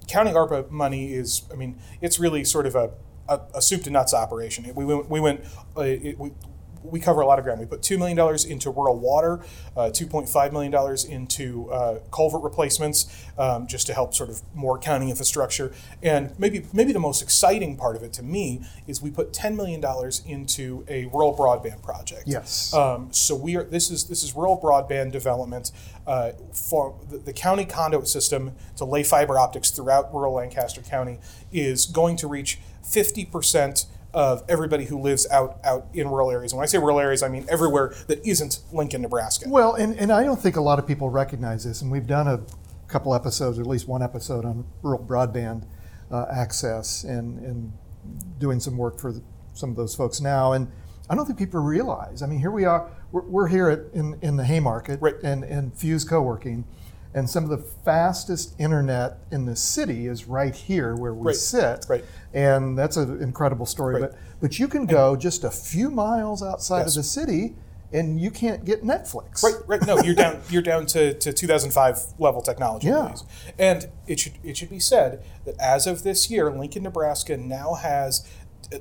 county 0.07 0.31
ARPA 0.31 0.69
money 0.69 1.13
is. 1.13 1.43
I 1.51 1.55
mean 1.55 1.77
it's 2.01 2.19
really 2.19 2.43
sort 2.43 2.65
of 2.65 2.75
a 2.75 2.91
a, 3.27 3.41
a 3.55 3.61
soup 3.61 3.83
to 3.83 3.89
nuts 3.89 4.13
operation. 4.13 4.71
We 4.75 4.85
went 4.85 5.09
we 5.09 5.19
went 5.19 5.45
uh, 5.77 5.81
it, 5.81 6.17
we. 6.19 6.31
We 6.83 6.99
cover 6.99 7.21
a 7.21 7.25
lot 7.25 7.39
of 7.39 7.45
ground. 7.45 7.59
We 7.59 7.65
put 7.65 7.81
two 7.81 7.97
million 7.97 8.17
dollars 8.17 8.45
into 8.45 8.69
rural 8.69 8.97
water, 8.97 9.41
uh, 9.75 9.89
two 9.89 10.07
point 10.07 10.29
five 10.29 10.53
million 10.53 10.71
dollars 10.71 11.05
into 11.05 11.69
uh, 11.71 11.99
culvert 12.11 12.43
replacements, 12.43 13.25
um, 13.37 13.67
just 13.67 13.87
to 13.87 13.93
help 13.93 14.13
sort 14.13 14.29
of 14.29 14.41
more 14.53 14.77
county 14.77 15.09
infrastructure. 15.09 15.71
And 16.01 16.37
maybe 16.39 16.65
maybe 16.73 16.93
the 16.93 16.99
most 16.99 17.21
exciting 17.21 17.77
part 17.77 17.95
of 17.95 18.03
it 18.03 18.13
to 18.13 18.23
me 18.23 18.61
is 18.87 19.01
we 19.01 19.11
put 19.11 19.33
ten 19.33 19.55
million 19.55 19.81
dollars 19.81 20.23
into 20.25 20.85
a 20.87 21.05
rural 21.05 21.35
broadband 21.35 21.83
project. 21.83 22.23
Yes. 22.25 22.73
Um, 22.73 23.09
so 23.11 23.35
we 23.35 23.55
are. 23.55 23.63
This 23.63 23.91
is 23.91 24.05
this 24.05 24.23
is 24.23 24.35
rural 24.35 24.59
broadband 24.59 25.11
development 25.11 25.71
uh, 26.07 26.31
for 26.53 26.95
the, 27.09 27.17
the 27.17 27.33
county 27.33 27.65
conduit 27.65 28.07
system 28.07 28.53
to 28.77 28.85
lay 28.85 29.03
fiber 29.03 29.37
optics 29.37 29.71
throughout 29.71 30.13
rural 30.13 30.33
Lancaster 30.33 30.81
County 30.81 31.19
is 31.51 31.85
going 31.85 32.15
to 32.17 32.27
reach 32.27 32.59
fifty 32.83 33.25
percent 33.25 33.85
of 34.13 34.43
everybody 34.49 34.85
who 34.85 34.99
lives 34.99 35.27
out 35.29 35.59
out 35.63 35.85
in 35.93 36.07
rural 36.07 36.31
areas. 36.31 36.51
And 36.51 36.57
when 36.57 36.63
I 36.63 36.67
say 36.67 36.77
rural 36.79 36.99
areas, 36.99 37.21
I 37.21 37.27
mean 37.29 37.45
everywhere 37.49 37.93
that 38.07 38.25
isn't 38.25 38.59
Lincoln, 38.73 39.01
Nebraska. 39.01 39.47
Well, 39.47 39.75
and, 39.75 39.97
and 39.99 40.11
I 40.11 40.23
don't 40.23 40.39
think 40.41 40.55
a 40.55 40.61
lot 40.61 40.79
of 40.79 40.87
people 40.87 41.09
recognize 41.09 41.63
this, 41.63 41.81
and 41.81 41.91
we've 41.91 42.07
done 42.07 42.27
a 42.27 42.41
couple 42.87 43.13
episodes, 43.13 43.59
or 43.59 43.61
at 43.61 43.67
least 43.67 43.87
one 43.87 44.01
episode 44.01 44.45
on 44.45 44.65
rural 44.81 44.99
broadband 45.03 45.63
uh, 46.11 46.25
access 46.31 47.03
and, 47.03 47.37
and 47.45 47.71
doing 48.39 48.59
some 48.59 48.77
work 48.77 48.99
for 48.99 49.11
the, 49.11 49.21
some 49.53 49.69
of 49.69 49.75
those 49.75 49.93
folks 49.93 50.19
now. 50.19 50.53
And 50.53 50.71
I 51.07 51.15
don't 51.15 51.27
think 51.27 51.37
people 51.37 51.59
realize. 51.59 52.23
I 52.23 52.25
mean, 52.25 52.39
here 52.39 52.49
we 52.49 52.65
are, 52.65 52.89
we're, 53.11 53.21
we're 53.21 53.47
here 53.47 53.69
at, 53.69 53.81
in, 53.93 54.17
in 54.23 54.37
the 54.37 54.43
Haymarket 54.43 55.01
Right. 55.01 55.15
and, 55.23 55.43
and 55.43 55.71
Fuse 55.75 56.03
Co-working, 56.03 56.65
and 57.13 57.29
some 57.29 57.43
of 57.43 57.49
the 57.49 57.57
fastest 57.57 58.53
internet 58.59 59.17
in 59.31 59.45
the 59.45 59.55
city 59.55 60.07
is 60.07 60.25
right 60.25 60.53
here 60.55 60.95
where 60.95 61.13
we 61.13 61.27
Right. 61.27 61.35
sit. 61.35 61.85
Right. 61.89 62.05
And 62.33 62.77
that's 62.77 62.97
an 62.97 63.21
incredible 63.21 63.65
story. 63.65 63.95
Right. 64.01 64.11
But, 64.11 64.19
but 64.41 64.59
you 64.59 64.67
can 64.67 64.85
go 64.85 65.15
just 65.15 65.43
a 65.43 65.49
few 65.51 65.89
miles 65.89 66.43
outside 66.43 66.81
Yes. 66.81 66.89
of 66.95 67.03
the 67.03 67.03
city 67.03 67.55
and 67.91 68.21
you 68.21 68.29
can't 68.29 68.63
get 68.65 68.83
Netflix. 68.83 69.41
Right, 69.41 69.55
right. 69.65 69.81
No, 69.87 69.97
you're 70.03 70.13
down. 70.13 70.41
You're 70.51 70.61
down 70.61 70.85
to, 70.87 71.15
to 71.15 71.33
2005 71.33 72.13
level 72.19 72.41
technology. 72.43 72.87
Yeah. 72.89 73.15
And 73.57 73.89
it 74.05 74.19
should 74.19 74.33
it 74.43 74.55
should 74.57 74.69
be 74.69 74.79
said 74.79 75.23
that 75.45 75.57
as 75.59 75.87
of 75.87 76.03
this 76.03 76.29
year, 76.29 76.51
Lincoln, 76.51 76.83
Nebraska 76.83 77.35
now 77.37 77.73
has, 77.73 78.27
uh, 78.71 78.77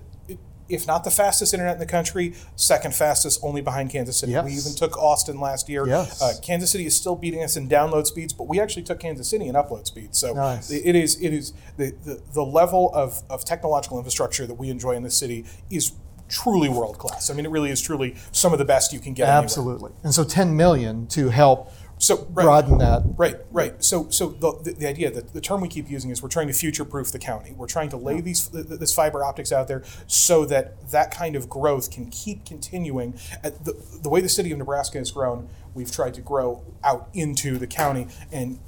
if 0.68 0.86
not 0.86 1.04
the 1.04 1.10
fastest 1.10 1.54
internet 1.54 1.74
in 1.74 1.80
the 1.80 1.86
country, 1.86 2.34
second 2.56 2.94
fastest, 2.94 3.40
only 3.42 3.60
behind 3.60 3.90
Kansas 3.90 4.16
City. 4.18 4.32
We 4.32 4.52
even 4.52 4.74
took 4.74 4.96
Austin 4.98 5.40
last 5.40 5.68
year. 5.68 5.86
Yes. 5.86 6.20
Uh, 6.20 6.34
Kansas 6.42 6.70
City 6.70 6.86
is 6.86 6.96
still 6.96 7.16
beating 7.16 7.42
us 7.42 7.56
in 7.56 7.68
download 7.68 8.06
speeds, 8.06 8.32
but 8.32 8.48
we 8.48 8.60
actually 8.60 8.82
took 8.82 9.00
Kansas 9.00 9.28
City 9.28 9.46
in 9.46 9.54
upload 9.54 9.86
speeds. 9.86 10.18
So 10.18 10.34
Nice. 10.34 10.70
it 10.70 10.94
is 10.94 11.20
it 11.22 11.32
is 11.32 11.52
the, 11.76 11.94
the, 12.04 12.20
the 12.34 12.44
level 12.44 12.90
of, 12.94 13.22
of 13.30 13.44
technological 13.44 13.98
infrastructure 13.98 14.46
that 14.46 14.54
we 14.54 14.68
enjoy 14.70 14.92
in 14.92 15.02
this 15.02 15.16
city 15.16 15.44
is 15.70 15.92
truly 16.28 16.68
world 16.68 16.98
class. 16.98 17.30
I 17.30 17.34
mean, 17.34 17.46
it 17.46 17.50
really 17.50 17.70
is 17.70 17.80
truly 17.80 18.14
some 18.32 18.52
of 18.52 18.58
the 18.58 18.64
best 18.64 18.92
you 18.92 19.00
can 19.00 19.14
get. 19.14 19.24
anywhere. 19.28 19.44
Absolutely. 19.44 19.92
And 20.04 20.12
so 20.14 20.24
10 20.24 20.56
million 20.56 21.06
to 21.08 21.30
help 21.30 21.72
So 21.98 22.26
right. 22.30 22.44
broaden 22.44 22.78
that. 22.78 23.02
Right, 23.16 23.36
right. 23.50 23.82
So, 23.82 24.08
so 24.10 24.28
the, 24.28 24.52
the, 24.62 24.72
the 24.72 24.86
idea 24.86 25.10
that 25.10 25.32
the 25.32 25.40
term 25.40 25.60
we 25.60 25.68
keep 25.68 25.90
using 25.90 26.10
is 26.10 26.22
we're 26.22 26.28
trying 26.28 26.46
to 26.48 26.52
future-proof 26.52 27.12
the 27.12 27.18
county. 27.18 27.52
We're 27.56 27.66
trying 27.66 27.90
to 27.90 27.96
lay 27.96 28.20
these 28.20 28.48
th- 28.48 28.68
th- 28.68 28.80
this 28.80 28.94
fiber 28.94 29.24
optics 29.24 29.52
out 29.52 29.68
there 29.68 29.82
so 30.06 30.44
that 30.46 30.90
that 30.90 31.10
kind 31.10 31.36
of 31.36 31.48
growth 31.48 31.90
can 31.90 32.06
keep 32.10 32.44
continuing. 32.44 33.18
At 33.42 33.64
the, 33.64 33.74
the 34.02 34.08
way 34.08 34.20
the 34.20 34.28
city 34.28 34.52
of 34.52 34.58
Nebraska 34.58 34.98
has 34.98 35.10
grown, 35.10 35.48
we've 35.74 35.90
tried 35.90 36.14
to 36.14 36.20
grow 36.20 36.64
out 36.84 37.08
into 37.14 37.58
the 37.58 37.66
county 37.66 38.08
and 38.32 38.58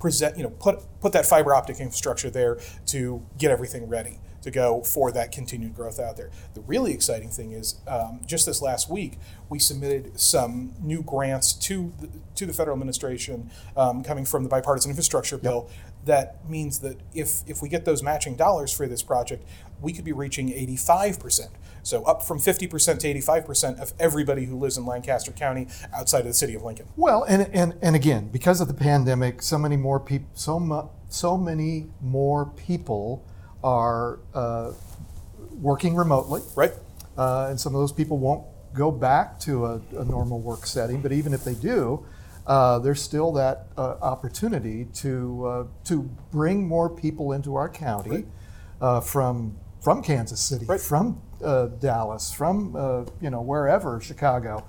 present, 0.00 0.36
you 0.36 0.42
know, 0.42 0.50
put 0.50 0.80
put 1.00 1.12
that 1.12 1.26
fiber 1.26 1.54
optic 1.54 1.80
infrastructure 1.80 2.30
there 2.30 2.58
to 2.86 3.24
get 3.36 3.50
everything 3.50 3.88
ready 3.88 4.18
to 4.42 4.50
go 4.50 4.82
for 4.82 5.10
that 5.12 5.32
continued 5.32 5.74
growth 5.74 5.98
out 5.98 6.16
there. 6.16 6.30
The 6.54 6.60
really 6.62 6.92
exciting 6.92 7.28
thing 7.28 7.52
is, 7.52 7.76
um, 7.86 8.20
just 8.26 8.46
this 8.46 8.62
last 8.62 8.90
week, 8.90 9.18
we 9.48 9.58
submitted 9.58 10.18
some 10.18 10.74
new 10.82 11.02
grants 11.02 11.52
to 11.52 11.92
the, 12.00 12.08
to 12.36 12.46
the 12.46 12.52
federal 12.52 12.74
administration 12.74 13.50
um, 13.76 14.02
coming 14.02 14.24
from 14.24 14.42
the 14.42 14.48
bipartisan 14.48 14.90
infrastructure 14.90 15.38
bill. 15.38 15.68
That 16.04 16.48
means 16.48 16.78
that 16.80 16.98
if 17.14 17.42
if 17.46 17.60
we 17.60 17.68
get 17.68 17.84
those 17.84 18.02
matching 18.02 18.36
dollars 18.36 18.72
for 18.72 18.86
this 18.86 19.02
project, 19.02 19.46
we 19.80 19.92
could 19.92 20.04
be 20.04 20.12
reaching 20.12 20.52
85 20.52 21.20
percent. 21.20 21.50
So 21.82 22.02
up 22.04 22.22
from 22.22 22.38
50 22.38 22.66
percent 22.66 23.00
to 23.00 23.08
85 23.08 23.46
percent 23.46 23.80
of 23.80 23.92
everybody 23.98 24.44
who 24.44 24.56
lives 24.56 24.78
in 24.78 24.86
Lancaster 24.86 25.32
County 25.32 25.66
outside 25.94 26.20
of 26.20 26.26
the 26.26 26.34
city 26.34 26.54
of 26.54 26.62
Lincoln. 26.62 26.86
Well, 26.96 27.24
and, 27.24 27.50
and, 27.52 27.74
and 27.82 27.96
again, 27.96 28.28
because 28.28 28.60
of 28.60 28.68
the 28.68 28.74
pandemic, 28.74 29.42
so 29.42 29.58
many 29.58 29.76
more 29.76 29.98
people, 29.98 30.28
so, 30.34 30.60
mu- 30.60 30.88
so 31.08 31.36
many 31.36 31.88
more 32.00 32.46
people 32.46 33.24
are 33.62 34.20
uh, 34.34 34.72
working 35.60 35.94
remotely. 35.96 36.42
Right. 36.54 36.72
Uh, 37.16 37.48
and 37.50 37.58
some 37.60 37.74
of 37.74 37.80
those 37.80 37.92
people 37.92 38.18
won't 38.18 38.44
go 38.74 38.90
back 38.90 39.40
to 39.40 39.66
a, 39.66 39.80
a 39.96 40.04
normal 40.04 40.40
work 40.40 40.66
setting. 40.66 41.00
But 41.00 41.12
even 41.12 41.32
if 41.34 41.44
they 41.44 41.54
do, 41.54 42.06
uh, 42.46 42.78
there's 42.78 43.02
still 43.02 43.32
that 43.32 43.66
uh, 43.76 43.96
opportunity 44.00 44.86
to 44.94 45.46
uh, 45.46 45.64
to 45.84 46.02
bring 46.30 46.66
more 46.66 46.88
people 46.88 47.32
into 47.32 47.56
our 47.56 47.68
county 47.68 48.10
Right. 48.10 48.26
uh, 48.80 49.00
from 49.00 49.56
from 49.82 50.02
Kansas 50.02 50.40
City, 50.40 50.64
Right. 50.66 50.80
from 50.80 51.20
uh, 51.44 51.66
Dallas, 51.66 52.32
from 52.32 52.74
uh, 52.76 53.04
you 53.20 53.30
know 53.30 53.42
wherever 53.42 54.00
Chicago, 54.00 54.64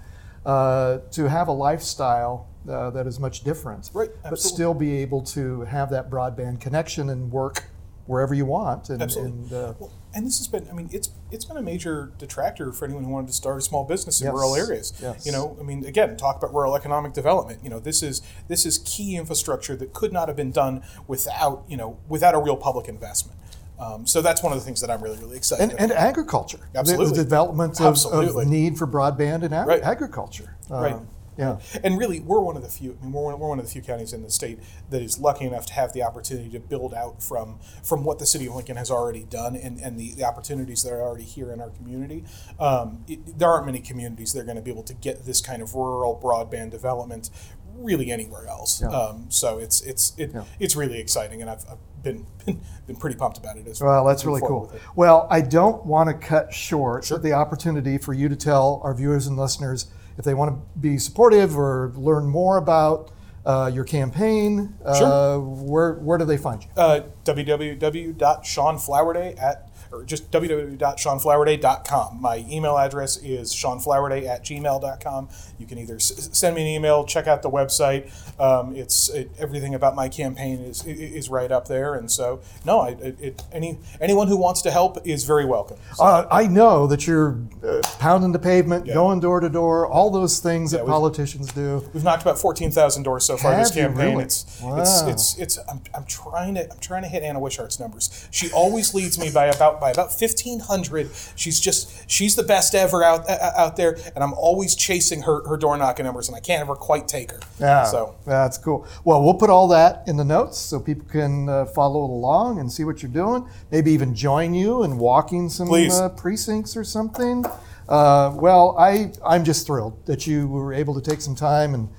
uh, 0.45 0.99
to 1.11 1.29
have 1.29 1.47
a 1.47 1.53
lifestyle. 1.53 2.47
Uh, 2.69 2.89
that 2.89 3.07
is 3.07 3.19
much 3.21 3.43
different, 3.45 3.89
Right, 3.93 4.09
but 4.21 4.37
still 4.37 4.73
be 4.73 4.97
able 4.97 5.21
to 5.23 5.61
have 5.61 5.89
that 5.91 6.09
broadband 6.09 6.59
connection 6.59 7.09
and 7.09 7.31
work 7.31 7.63
wherever 8.09 8.33
you 8.33 8.43
want. 8.45 8.89
And, 8.89 9.03
Absolutely. 9.03 9.31
and 9.33 9.53
uh, 9.53 9.73
Well, 9.77 9.91
and 10.15 10.25
this 10.25 10.39
has 10.39 10.47
been, 10.47 10.67
I 10.67 10.73
mean, 10.73 10.89
it's 10.91 11.11
it's 11.31 11.45
been 11.45 11.57
a 11.57 11.61
major 11.61 12.11
detractor 12.17 12.73
for 12.73 12.85
anyone 12.85 13.03
who 13.03 13.11
wanted 13.11 13.27
to 13.27 13.33
start 13.33 13.59
a 13.59 13.61
small 13.61 13.83
business 13.85 14.19
in 14.19 14.25
Yes. 14.25 14.33
rural 14.33 14.55
areas. 14.55 14.93
Yes. 14.99 15.27
You 15.27 15.31
know, 15.31 15.55
I 15.59 15.63
mean, 15.63 15.85
again, 15.85 16.17
talk 16.17 16.37
about 16.37 16.51
rural 16.51 16.75
economic 16.75 17.13
development. 17.13 17.59
You 17.63 17.69
know, 17.69 17.79
this 17.79 18.01
is 18.01 18.23
this 18.47 18.65
is 18.65 18.79
key 18.79 19.15
infrastructure 19.15 19.75
that 19.75 19.93
could 19.93 20.11
not 20.11 20.27
have 20.27 20.35
been 20.35 20.51
done 20.51 20.81
without 21.07 21.63
you 21.67 21.77
know 21.77 21.99
without 22.09 22.33
a 22.33 22.39
real 22.39 22.57
public 22.57 22.87
investment. 22.87 23.37
Um, 23.79 24.07
so 24.07 24.21
that's 24.23 24.41
one 24.43 24.51
of 24.51 24.59
the 24.59 24.65
things 24.65 24.81
that 24.81 24.89
I'm 24.89 25.01
really 25.03 25.19
really 25.19 25.37
excited 25.37 25.61
and, 25.61 25.71
about. 25.73 25.83
and 25.83 25.91
agriculture. 25.93 26.59
The- 26.73 26.79
Absolutely. 26.79 27.09
The, 27.17 27.23
development 27.23 27.79
of, 27.79 27.85
Absolutely. 27.85 28.43
of 28.43 28.49
need 28.49 28.77
for 28.79 28.87
broadband 28.87 29.43
and 29.43 29.53
ag- 29.53 29.67
Right. 29.67 29.83
agriculture. 29.83 30.55
Right. 30.67 30.95
Yeah. 31.39 31.57
And 31.83 31.97
really, 31.97 32.19
we're 32.19 32.41
one 32.41 32.57
of 32.57 32.63
the 32.63 32.69
few. 32.69 32.97
I 32.99 33.03
mean, 33.03 33.13
we're 33.13 33.23
one, 33.23 33.39
we're 33.39 33.47
one 33.47 33.59
of 33.59 33.65
the 33.65 33.71
few 33.71 33.81
counties 33.81 34.11
in 34.11 34.23
the 34.23 34.29
state 34.29 34.59
that 34.89 35.01
is 35.01 35.19
lucky 35.19 35.45
enough 35.45 35.65
to 35.67 35.73
have 35.73 35.93
the 35.93 36.03
opportunity 36.03 36.49
to 36.49 36.59
build 36.59 36.93
out 36.93 37.23
from 37.23 37.59
from 37.81 38.03
what 38.03 38.19
the 38.19 38.25
city 38.25 38.47
of 38.47 38.55
Lincoln 38.55 38.75
has 38.75 38.91
already 38.91 39.23
done, 39.23 39.55
and, 39.55 39.79
and 39.79 39.97
the, 39.97 40.13
the 40.13 40.25
opportunities 40.25 40.83
that 40.83 40.91
are 40.91 41.01
already 41.01 41.23
here 41.23 41.51
in 41.53 41.61
our 41.61 41.69
community. 41.69 42.25
Um, 42.59 43.05
it, 43.07 43.39
there 43.39 43.49
aren't 43.49 43.65
many 43.65 43.79
communities 43.79 44.33
that 44.33 44.41
are 44.41 44.45
going 44.45 44.57
to 44.57 44.61
be 44.61 44.71
able 44.71 44.83
to 44.83 44.93
get 44.93 45.25
this 45.25 45.39
kind 45.39 45.61
of 45.61 45.73
rural 45.75 46.19
broadband 46.21 46.71
development 46.71 47.29
really 47.75 48.11
anywhere 48.11 48.47
else. 48.47 48.81
Yeah. 48.81 48.89
Um, 48.89 49.27
so 49.29 49.59
it's 49.59 49.81
it's 49.81 50.13
it, 50.17 50.31
Yeah. 50.33 50.43
it's 50.59 50.75
really 50.75 50.99
exciting, 50.99 51.41
and 51.41 51.49
I've, 51.49 51.65
I've 51.71 52.03
been, 52.03 52.25
been 52.45 52.61
been 52.87 52.95
pretty 52.97 53.15
pumped 53.15 53.37
about 53.37 53.57
it 53.57 53.67
as 53.67 53.81
Well, 53.81 54.03
Well, 54.03 54.05
that's 54.05 54.25
really 54.25 54.41
cool. 54.41 54.71
Well, 54.95 55.27
I 55.29 55.41
don't 55.41 55.85
want 55.85 56.09
to 56.09 56.13
cut 56.13 56.53
short 56.53 57.09
the 57.21 57.31
opportunity 57.33 57.97
for 57.97 58.13
you 58.13 58.27
to 58.29 58.35
tell 58.35 58.81
our 58.83 58.93
viewers 58.93 59.27
and 59.27 59.37
listeners 59.37 59.87
if 60.19 60.25
they 60.25 60.33
want 60.35 60.53
to 60.53 60.59
be 60.79 60.97
supportive 60.97 61.57
or 61.57 61.93
learn 61.95 62.27
more 62.27 62.57
about 62.57 63.09
uh, 63.45 63.71
your 63.73 63.85
campaign. 63.85 64.75
Uh, 64.85 64.93
Sure. 64.99 65.39
where 65.39 65.93
where 65.93 66.17
do 66.19 66.25
they 66.25 66.35
find 66.37 66.61
you? 66.61 66.69
uh, 66.75 66.99
www.seanflowerday 67.23 69.41
at 69.41 69.68
or 69.91 70.03
just 70.03 70.29
www.seanflowerday.com. 70.31 72.21
My 72.21 72.45
email 72.49 72.77
address 72.77 73.17
is 73.17 73.51
seanflowerday 73.53 74.27
at 74.27 74.43
gmail.com. 74.43 75.29
You 75.57 75.65
can 75.65 75.77
either 75.77 75.95
s- 75.95 76.29
send 76.37 76.55
me 76.55 76.61
an 76.61 76.67
email, 76.67 77.03
check 77.05 77.27
out 77.27 77.41
the 77.41 77.49
website. 77.49 78.09
Um, 78.39 78.75
it's 78.75 79.09
it, 79.09 79.29
everything 79.37 79.75
about 79.75 79.95
my 79.95 80.07
campaign 80.09 80.59
is 80.59 80.85
is 80.85 81.29
right 81.29 81.51
up 81.51 81.67
there, 81.67 81.95
and 81.95 82.09
so 82.11 82.39
no, 82.65 82.79
I, 82.79 82.89
it, 83.01 83.43
any 83.51 83.77
anyone 83.99 84.27
who 84.27 84.37
wants 84.37 84.61
to 84.63 84.71
help 84.71 85.05
is 85.05 85.23
very 85.25 85.45
welcome. 85.45 85.77
So, 85.95 86.03
Uh, 86.03 86.27
I 86.31 86.47
know 86.47 86.87
that 86.87 87.05
you're 87.07 87.37
uh, 87.63 87.81
pounding 87.99 88.31
the 88.31 88.39
pavement, 88.39 88.85
going 88.87 89.19
door 89.19 89.39
to 89.39 89.49
door, 89.49 89.87
all 89.87 90.09
those 90.09 90.39
things 90.39 90.71
that 90.71 90.85
politicians 90.85 91.51
do. 91.51 91.83
We've 91.93 92.03
knocked 92.03 92.21
about 92.21 92.37
fourteen 92.39 92.71
thousand 92.71 93.03
doors 93.03 93.25
so 93.25 93.37
far 93.37 93.55
this 93.55 93.69
Have 93.69 93.77
you 93.77 93.83
campaign. 93.83 94.11
really? 94.11 94.23
It's, 94.23 94.45
it's 94.63 95.01
it's 95.07 95.37
it's 95.37 95.57
I'm, 95.69 95.81
I'm 95.93 96.05
trying 96.05 96.55
to 96.55 96.71
I'm 96.71 96.79
trying 96.79 97.01
to 97.03 97.09
hit 97.09 97.23
Anna 97.23 97.39
Wishart's 97.39 97.79
numbers. 97.79 98.27
She 98.31 98.51
always 98.51 98.93
leads 98.93 99.19
me 99.19 99.29
by 99.31 99.47
about 99.47 99.78
by 99.79 99.91
about 99.91 100.13
fifteen 100.13 100.59
hundred. 100.59 101.09
She's 101.35 101.59
just 101.59 102.09
she's 102.09 102.35
the 102.35 102.43
best 102.43 102.75
ever 102.75 103.03
out 103.03 103.29
uh, 103.29 103.51
out 103.55 103.75
there, 103.75 103.97
and 104.15 104.23
I'm 104.23 104.33
always 104.33 104.75
chasing 104.75 105.23
her 105.23 105.47
her 105.47 105.57
door 105.57 105.77
knocking 105.77 106.05
numbers, 106.05 106.27
and 106.27 106.35
I 106.35 106.39
can't 106.39 106.61
ever 106.61 106.75
quite 106.75 107.07
take 107.07 107.31
her. 107.31 107.39
Yeah, 107.59 107.83
So 107.85 108.15
that's 108.25 108.57
cool. 108.57 108.87
Well, 109.03 109.23
we'll 109.23 109.33
put 109.33 109.49
all 109.49 109.67
that 109.69 110.03
in 110.07 110.17
the 110.17 110.25
notes 110.25 110.57
so 110.57 110.79
people 110.79 111.07
can 111.09 111.49
uh, 111.49 111.65
follow 111.65 112.01
along 112.01 112.59
and 112.59 112.71
see 112.71 112.83
what 112.83 113.01
you're 113.01 113.11
doing. 113.11 113.47
Maybe 113.71 113.91
even 113.91 114.15
join 114.15 114.53
you 114.53 114.83
in 114.83 114.97
walking 114.97 115.49
some 115.49 115.71
uh, 115.71 116.09
precincts 116.09 116.75
or 116.75 116.83
something. 116.83 117.45
Uh, 117.87 118.31
well, 118.35 118.75
I 118.77 119.11
I'm 119.25 119.43
just 119.43 119.65
thrilled 119.65 120.05
that 120.05 120.27
you 120.27 120.47
were 120.47 120.73
able 120.73 120.93
to 120.99 121.01
take 121.01 121.21
some 121.21 121.35
time 121.35 121.73
and 121.73 121.89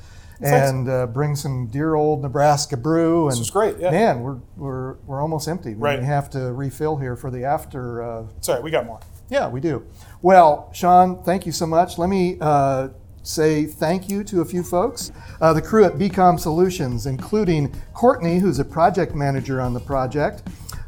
and 0.43 0.89
uh, 0.89 1.07
bring 1.07 1.37
some 1.37 1.67
dear 1.67 1.95
old 1.95 2.23
Nebraska 2.23 2.77
brew. 2.77 3.29
And 3.29 3.39
was 3.39 3.51
great, 3.51 3.79
yeah. 3.79 3.91
man, 3.91 4.21
we're 4.23 4.39
we're 4.57 4.95
we're 5.07 5.21
almost 5.21 5.49
empty. 5.49 5.71
We 5.75 5.81
Right. 5.83 6.03
have 6.03 6.31
to 6.31 6.53
refill 6.53 6.97
here 6.97 7.17
for 7.17 7.31
the 7.31 7.45
after. 7.45 8.03
Uh, 8.03 8.25
sorry, 8.41 8.63
we 8.63 8.71
got 8.71 8.87
more. 8.87 9.01
yeah, 9.29 9.49
we 9.49 9.61
do. 9.61 9.85
Well, 10.23 10.71
Sean, 10.73 11.23
thank 11.23 11.47
you 11.47 11.53
so 11.53 11.67
much. 11.67 11.99
Let 11.99 12.09
me 12.09 12.37
uh, 12.41 12.89
say 13.23 13.67
thank 13.67 14.09
you 14.09 14.25
to 14.25 14.41
a 14.41 14.45
few 14.45 14.63
folks. 14.63 15.13
Uh, 15.41 15.53
the 15.53 15.63
crew 15.63 15.85
at 15.85 15.95
BCom 15.95 16.39
Solutions, 16.41 17.07
including 17.07 17.75
Courtney, 17.95 18.39
who's 18.39 18.59
a 18.59 18.65
project 18.65 19.15
manager 19.15 19.61
on 19.61 19.75
the 19.75 19.81
project. 19.81 20.43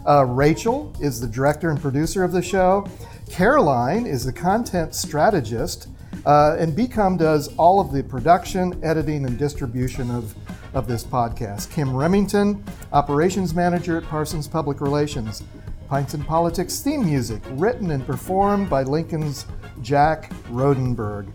Uh, 0.09 0.25
Rachel 0.25 0.93
is 1.01 1.21
the 1.21 1.29
director 1.29 1.71
and 1.71 1.81
producer 1.81 2.25
of 2.25 2.33
the 2.33 2.43
show. 2.43 2.87
Caroline 3.31 4.05
is 4.07 4.25
the 4.25 4.33
content 4.33 4.95
strategist. 4.95 5.89
Uh, 6.25 6.57
and 6.59 6.77
BCom 6.77 7.19
does 7.19 7.55
all 7.57 7.81
of 7.81 7.93
the 7.93 8.03
production, 8.03 8.79
editing, 8.85 9.27
and 9.27 9.39
distribution 9.39 10.11
of, 10.11 10.35
of 10.75 10.87
this 10.87 11.03
podcast. 11.03 11.71
Kim 11.71 11.95
Remington, 11.95 12.65
operations 12.93 13.55
manager 13.55 13.99
at 13.99 14.05
Parsons 14.05 14.47
Public 14.47 14.81
Relations. 14.81 15.43
Pints 15.89 16.15
and 16.15 16.27
Politics 16.27 16.81
theme 16.81 17.05
music, 17.05 17.43
written 17.51 17.91
and 17.91 18.07
performed 18.07 18.71
by 18.71 18.83
Lincoln's 18.83 19.47
Jack 19.83 20.31
Rodenberg. 20.51 21.31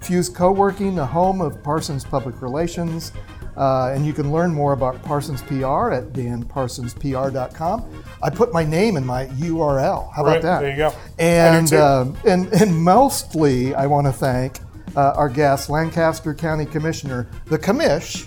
Fuse 0.00 0.28
Co-working, 0.28 0.96
the 0.96 1.06
home 1.06 1.40
of 1.40 1.62
Parsons 1.62 2.04
Public 2.04 2.42
Relations. 2.42 3.12
Uh, 3.56 3.92
and 3.94 4.06
you 4.06 4.12
can 4.12 4.32
learn 4.32 4.52
more 4.52 4.72
about 4.72 5.02
Parsons 5.02 5.42
PR 5.42 5.90
at 5.92 6.12
danparsonspr.com. 6.12 8.04
I 8.22 8.30
put 8.30 8.52
my 8.52 8.64
name 8.64 8.96
in 8.96 9.04
my 9.04 9.26
URL. 9.26 10.12
How 10.14 10.24
Right, 10.24 10.38
about 10.38 10.42
that? 10.42 10.60
there 10.60 10.70
you 10.70 10.76
go. 10.76 10.92
And, 11.18 11.72
um, 11.74 12.16
and, 12.26 12.46
and 12.52 12.74
mostly, 12.82 13.74
I 13.74 13.86
want 13.86 14.06
to 14.06 14.12
thank 14.12 14.58
uh, 14.96 15.12
our 15.16 15.28
guest, 15.28 15.68
Lancaster 15.70 16.34
County 16.34 16.64
Commissioner, 16.66 17.26
the 17.46 17.58
commish, 17.58 18.26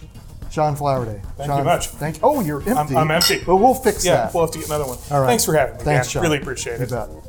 Sean 0.51 0.75
Flowerday. 0.75 1.21
Thank 1.38 1.49
Sean, 1.49 1.57
you 1.59 1.63
much. 1.65 1.88
Thank 1.88 2.17
Oh, 2.23 2.41
you're 2.41 2.61
empty. 2.69 2.95
I'm 2.95 3.11
empty. 3.11 3.41
But 3.45 3.57
we'll 3.57 3.73
fix 3.73 4.05
Yeah, 4.05 4.15
that. 4.17 4.33
we'll 4.33 4.43
have 4.45 4.51
to 4.51 4.59
get 4.59 4.67
another 4.67 4.85
one. 4.85 4.97
All 5.11 5.21
right. 5.21 5.27
Thanks 5.27 5.43
for 5.45 5.53
having 5.55 5.77
me. 5.77 5.83
Thanks. 5.83 6.09
Sean. 6.09 6.23
Really 6.23 6.38
appreciate 6.38 6.77
You 6.79 6.85
it. 6.85 7.24